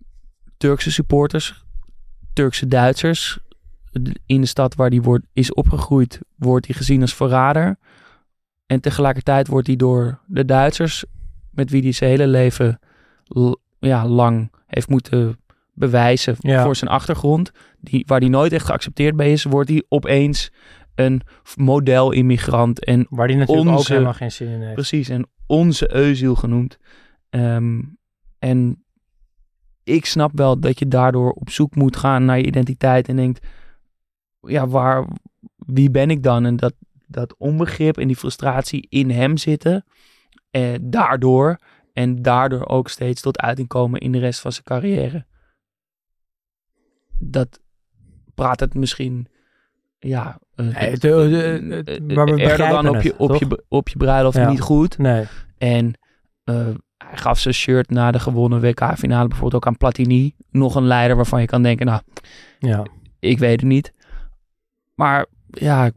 [0.58, 1.64] Turkse supporters,
[2.34, 3.40] Turkse Duitsers,
[4.26, 7.80] in de stad waar hij wordt, is opgegroeid, wordt hij gezien als verrader.
[8.72, 11.06] En tegelijkertijd wordt hij door de Duitsers,
[11.50, 12.80] met wie hij zijn hele leven
[13.80, 15.40] ja, lang heeft moeten
[15.74, 16.64] bewijzen Ja.
[16.64, 20.52] voor zijn achtergrond, die, waar hij nooit echt geaccepteerd bij is, wordt hij opeens
[20.96, 21.22] een
[21.56, 24.74] model-immigrant en Waar die natuurlijk ook helemaal geen zin in heeft.
[24.74, 26.78] Precies, en onze Euziel genoemd.
[27.30, 27.82] Ehm,
[28.40, 28.84] en
[29.84, 33.48] ik snap wel dat je daardoor op zoek moet gaan naar je identiteit en denkt,
[34.42, 35.08] ja, waar,
[35.56, 36.46] wie ben ik dan?
[36.46, 36.74] En dat,
[37.12, 39.86] dat onbegrip en die frustratie in hem zitten,
[40.52, 41.58] eh, daardoor
[41.94, 45.26] en daardoor ook steeds tot uiting komen in de rest van zijn carrière.
[47.20, 47.60] Dat
[48.36, 49.28] praat het misschien,
[50.00, 54.50] ja, Nee, het- het- maar we Erdogan op je, op, je, op je bruiloft Ja.
[54.50, 54.98] niet goed.
[54.98, 55.26] Nee.
[55.58, 55.94] En
[56.44, 60.36] eh, hij gaf zijn shirt na de gewonnen WK-finale bijvoorbeeld ook aan Platini.
[60.50, 62.02] Nog een leider waarvan je kan denken, nou,
[62.60, 62.86] Ja.
[63.20, 63.94] ik weet het niet.
[64.96, 65.92] Maar ja,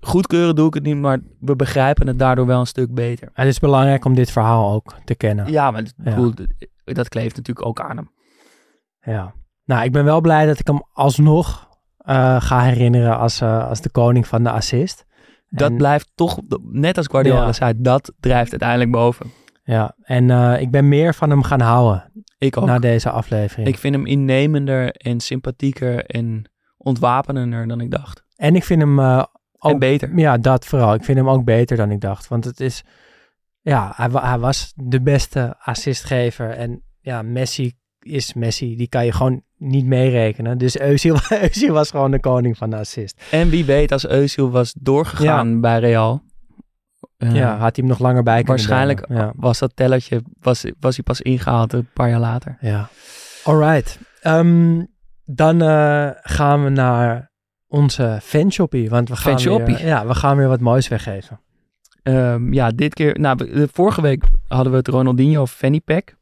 [0.00, 3.28] goedkeuren doe ik het niet, maar we begrijpen het daardoor wel een stuk beter.
[3.32, 5.50] Het is belangrijk om dit verhaal ook te kennen.
[5.52, 6.04] Ja, maar dat, Ja.
[6.04, 6.46] bedoel, dat-
[6.84, 8.10] dat kleeft natuurlijk ook aan hem.
[9.00, 9.34] Ja.
[9.64, 11.68] Nou, ik ben wel blij dat ik hem alsnog
[12.00, 15.04] eh, ga herinneren als, eh, als de koning van de assist.
[15.48, 17.52] Dat En- blijft toch, net als Guardiola Ja.
[17.52, 19.26] zei, dat drijft uiteindelijk boven.
[19.62, 22.64] Ja, en eh, ik ben meer van hem gaan houden Ik ook.
[22.66, 23.68] na deze aflevering.
[23.68, 28.24] Ik vind hem innemender en sympathieker en ontwapenender dan ik dacht.
[28.36, 28.98] En ik vind hem
[29.60, 30.18] eh, En ook beter.
[30.18, 30.94] Ja, dat vooral.
[30.94, 32.28] Ik vind hem ook beter dan ik dacht.
[32.28, 32.82] Want het is,
[33.60, 36.50] ja, hij, hij was de beste assistgever.
[36.50, 38.76] En ja, Messi is Messi.
[38.76, 40.58] Die kan je gewoon niet meerekenen.
[40.58, 43.22] Dus Özil was gewoon de koning van de assist.
[43.30, 46.22] En wie weet, als Özil was doorgegaan bij Real,
[47.16, 49.04] eh, ja, had hij hem nog langer bij kunnen waarschijnlijk.
[49.08, 49.32] Ja.
[49.36, 52.56] was dat tellertje was, was hij pas ingehaald een paar jaar later.
[52.60, 52.88] Ja.
[53.44, 53.98] Alright.
[54.20, 54.84] Ehm,
[55.24, 57.29] dan eh, gaan we naar
[57.70, 58.90] onze fanshoppie.
[58.90, 61.40] Want we gaan, weer, ja, we gaan weer wat moois weggeven.
[62.02, 66.18] Ehm, ja, dit keer, nou, de vorige week hadden we het Ronaldinho Fanny Pack.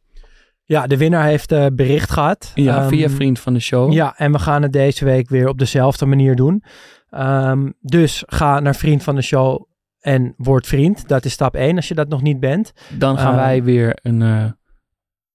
[0.65, 2.53] Ja, de winnaar heeft eh, bericht gehad.
[2.55, 3.93] Ja, Ehm, via vriend van de show.
[3.93, 6.63] Ja, en we gaan het deze week weer op dezelfde manier doen.
[7.11, 9.67] Ehm, dus ga naar vriend van de show
[10.01, 11.09] en word vriend.
[11.09, 12.73] Dat is stap 1 als je dat nog niet bent.
[12.99, 14.45] Dan gaan wij weer een, eh,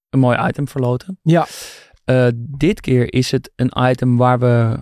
[0.09, 1.19] een mooi item verloten.
[1.21, 1.45] Ja.
[2.05, 4.77] Eh, dit keer is het een item waar we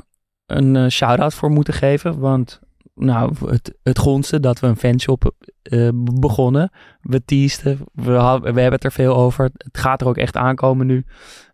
[0.57, 2.19] een eh, shout-out voor moeten geven.
[2.19, 2.59] Want
[2.95, 6.71] nou, het, het dat we een fanshop b- begonnen.
[7.01, 9.49] We teasten, we, we hebben het er veel over.
[9.57, 11.05] Het gaat er ook echt aankomen nu.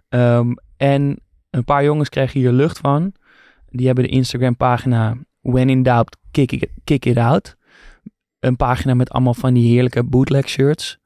[0.10, 1.20] Ehm, en
[1.50, 3.14] een paar jongens kregen hier lucht van.
[3.70, 7.56] Die hebben de Instagram pagina When in Doubt, Kick It, It Out.
[8.40, 10.98] Een pagina met allemaal van die heerlijke bootleg shirts.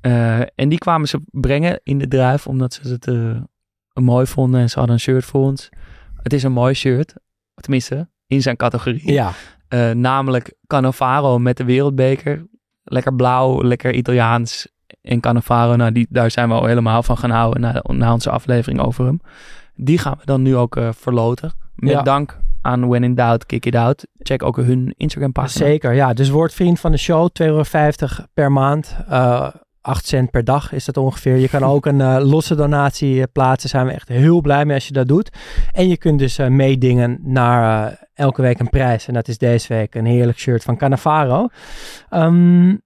[0.00, 3.06] Eh, en die kwamen ze brengen in de druif omdat ze het
[3.92, 5.68] mooi vonden en ze hadden een shirt voor ons.
[6.24, 7.14] Het is een mooi shirt,
[7.54, 9.12] tenminste in zijn categorie.
[9.12, 9.32] Ja,
[9.68, 12.46] Eh, namelijk Cannavaro met de wereldbeker.
[12.84, 14.68] Lekker blauw, lekker Italiaans.
[15.02, 18.30] En Cannavaro, nou, die, daar zijn we al helemaal van gaan houden na, na onze
[18.30, 19.20] aflevering over hem.
[19.74, 21.52] Die gaan we dan nu ook eh, verloten.
[21.74, 22.02] Met Ja.
[22.02, 24.06] dank aan When in Doubt, Kick It Out.
[24.18, 25.64] Check ook hun Instagram pagina.
[25.66, 25.92] zeker.
[25.92, 27.28] Ja, dus word vriend van de show.
[27.32, 27.62] 2,50 euro
[28.34, 28.96] per maand.
[29.08, 29.48] eh
[29.84, 31.36] 8 cent per dag is dat ongeveer.
[31.36, 33.68] Je kan ook een eh, losse donatie eh, plaatsen.
[33.68, 35.30] Zijn we echt heel blij mee als je dat doet.
[35.72, 39.08] En je kunt dus eh, meedingen naar elke week een prijs.
[39.08, 41.48] En dat is deze week een heerlijk shirt van Cannavaro.
[42.08, 42.76] Ehm,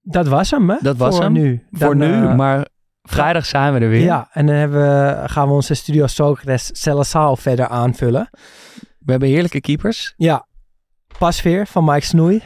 [0.00, 0.76] dat was hem, hè?
[0.80, 1.32] Dat was Voor hem.
[1.32, 1.66] nu.
[1.70, 2.66] Voor nu, maar
[3.02, 4.04] vrijdag zijn we er weer.
[4.04, 8.28] Ja, en dan hebben we, gaan we onze Studio Socrates Celsaal verder aanvullen.
[8.98, 10.14] We hebben heerlijke keepers.
[10.16, 10.46] Ja,
[11.18, 12.42] Pasveer van Mike Snoei.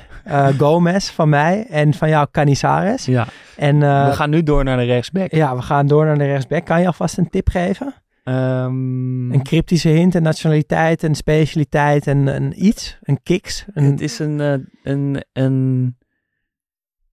[0.59, 3.05] Gomez van mij en van jou Canizares.
[3.05, 3.27] Ja.
[3.57, 5.31] En eh, we gaan nu door naar de rechtsback.
[5.31, 6.65] ja, we gaan door naar de rechtsback.
[6.65, 7.95] Kan je alvast een tip geven?
[8.25, 13.65] Ehm, Een cryptische hint, een nationaliteit, een specialiteit, een, een iets, een kiks.
[13.75, 15.97] Een, Het is een, eh, een, een,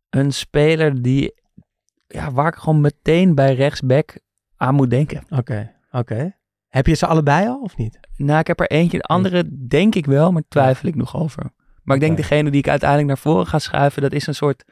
[0.10, 1.34] een speler die,
[2.08, 4.20] ja, waar ik gewoon meteen bij rechtsback
[4.58, 5.24] aan moet denken.
[5.30, 6.36] Oké, oké.
[6.68, 8.00] Heb je ze allebei al of niet?
[8.18, 11.44] Nou, ik heb er eentje, de andere denk ik wel, maar twijfel ik nog over.
[11.86, 14.64] Maar ik denk degene die ik uiteindelijk naar voren ga schuiven, dat is een soort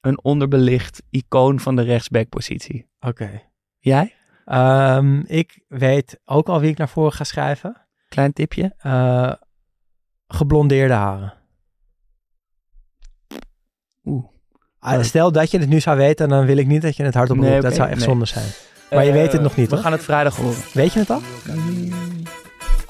[0.00, 2.88] een onderbelicht icoon van de rechtsbackpositie.
[3.00, 3.42] Oké.
[3.78, 4.14] Jij?
[4.44, 7.86] Ehm, ik weet ook al wie ik naar voren ga schrijven.
[8.08, 8.74] Klein tipje.
[8.78, 9.32] Eh,
[10.26, 11.34] geblondeerde haren.
[14.04, 14.24] Oeh.
[14.78, 17.14] Ah, Stel dat je het nu zou weten, dan wil ik niet dat je het
[17.14, 17.48] hardop roept.
[17.50, 18.06] Nee, dat zou echt nee.
[18.06, 18.48] zonde zijn.
[18.90, 19.84] Maar je weet het nog niet, We hoor.
[19.84, 20.62] gaan het vrijdag horen.
[20.72, 21.20] Weet je het al?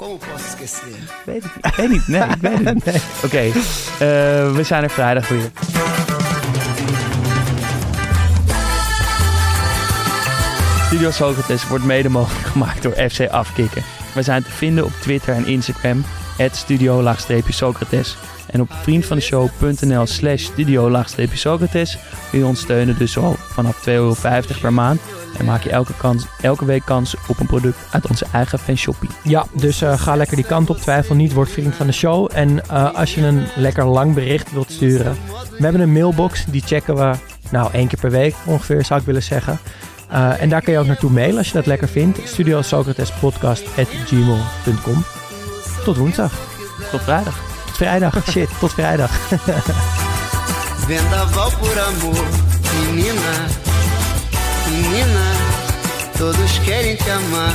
[0.04, 0.98] Como posso esquecer?
[1.24, 1.44] Weet.
[1.44, 2.08] Ik weet niet.
[2.08, 3.02] Nee, ik weet het niet.
[3.24, 3.52] Oké, eh,
[4.54, 5.50] we zijn er vrijdag weer.
[10.86, 13.82] Studio Socrates wordt mede mogelijk gemaakt door FC Afkikken.
[14.14, 16.04] We zijn te vinden op Twitter en Instagram,
[16.50, 18.16] studio-socrates.
[18.46, 21.98] En op vriendvandeshow.nl slash studio-socrates
[22.30, 24.14] kun je ons steunen dus al vanaf 2,50 euro
[24.60, 25.00] per maand.
[25.38, 29.08] En maak je elke, kans, elke week kans op een product uit onze eigen fanshoppie.
[29.22, 30.76] Ja, dus eh, ga lekker die kant op.
[30.76, 32.30] Twijfel niet, word vriend van de show.
[32.32, 35.16] En eh, als je een lekker lang bericht wilt sturen.
[35.50, 37.12] We hebben een mailbox, die checken we
[37.50, 39.58] nou één keer per week ongeveer, zou ik willen zeggen.
[40.08, 42.18] Eh, en daar kun je ook naartoe mailen als je dat lekker vindt.
[42.24, 43.12] Studio Socrates
[45.84, 46.32] Tot woensdag.
[46.90, 47.34] Tot vrijdag.
[47.66, 48.14] Tot vrijdag.
[48.30, 49.10] Shit, tot vrijdag.
[50.86, 52.24] Vendaval por amor,
[52.72, 53.46] menina,
[54.70, 55.26] menina,
[56.18, 57.54] todos querem te amar.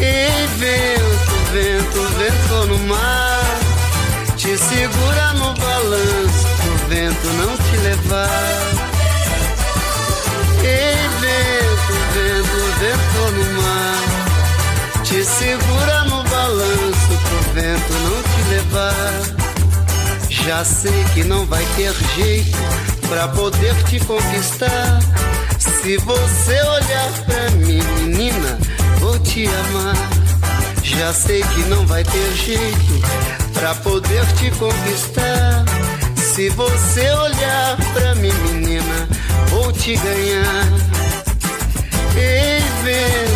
[0.00, 3.56] Ei, vento, vento, vento no mar,
[4.36, 8.62] te segura no balanço, pro vento não te levar.
[10.62, 14.35] Ei, vento, vento, vento no mar,
[15.06, 19.46] te segura no balanço, pro vento não te levar.
[20.28, 22.58] Já sei que não vai ter jeito
[23.08, 24.98] pra poder te conquistar.
[25.58, 28.58] Se você olhar pra mim, menina,
[28.98, 29.96] vou te amar.
[30.82, 33.00] Já sei que não vai ter jeito
[33.54, 35.64] pra poder te conquistar.
[36.16, 39.08] Se você olhar pra mim, menina,
[39.50, 40.66] vou te ganhar.
[42.16, 42.56] Ei,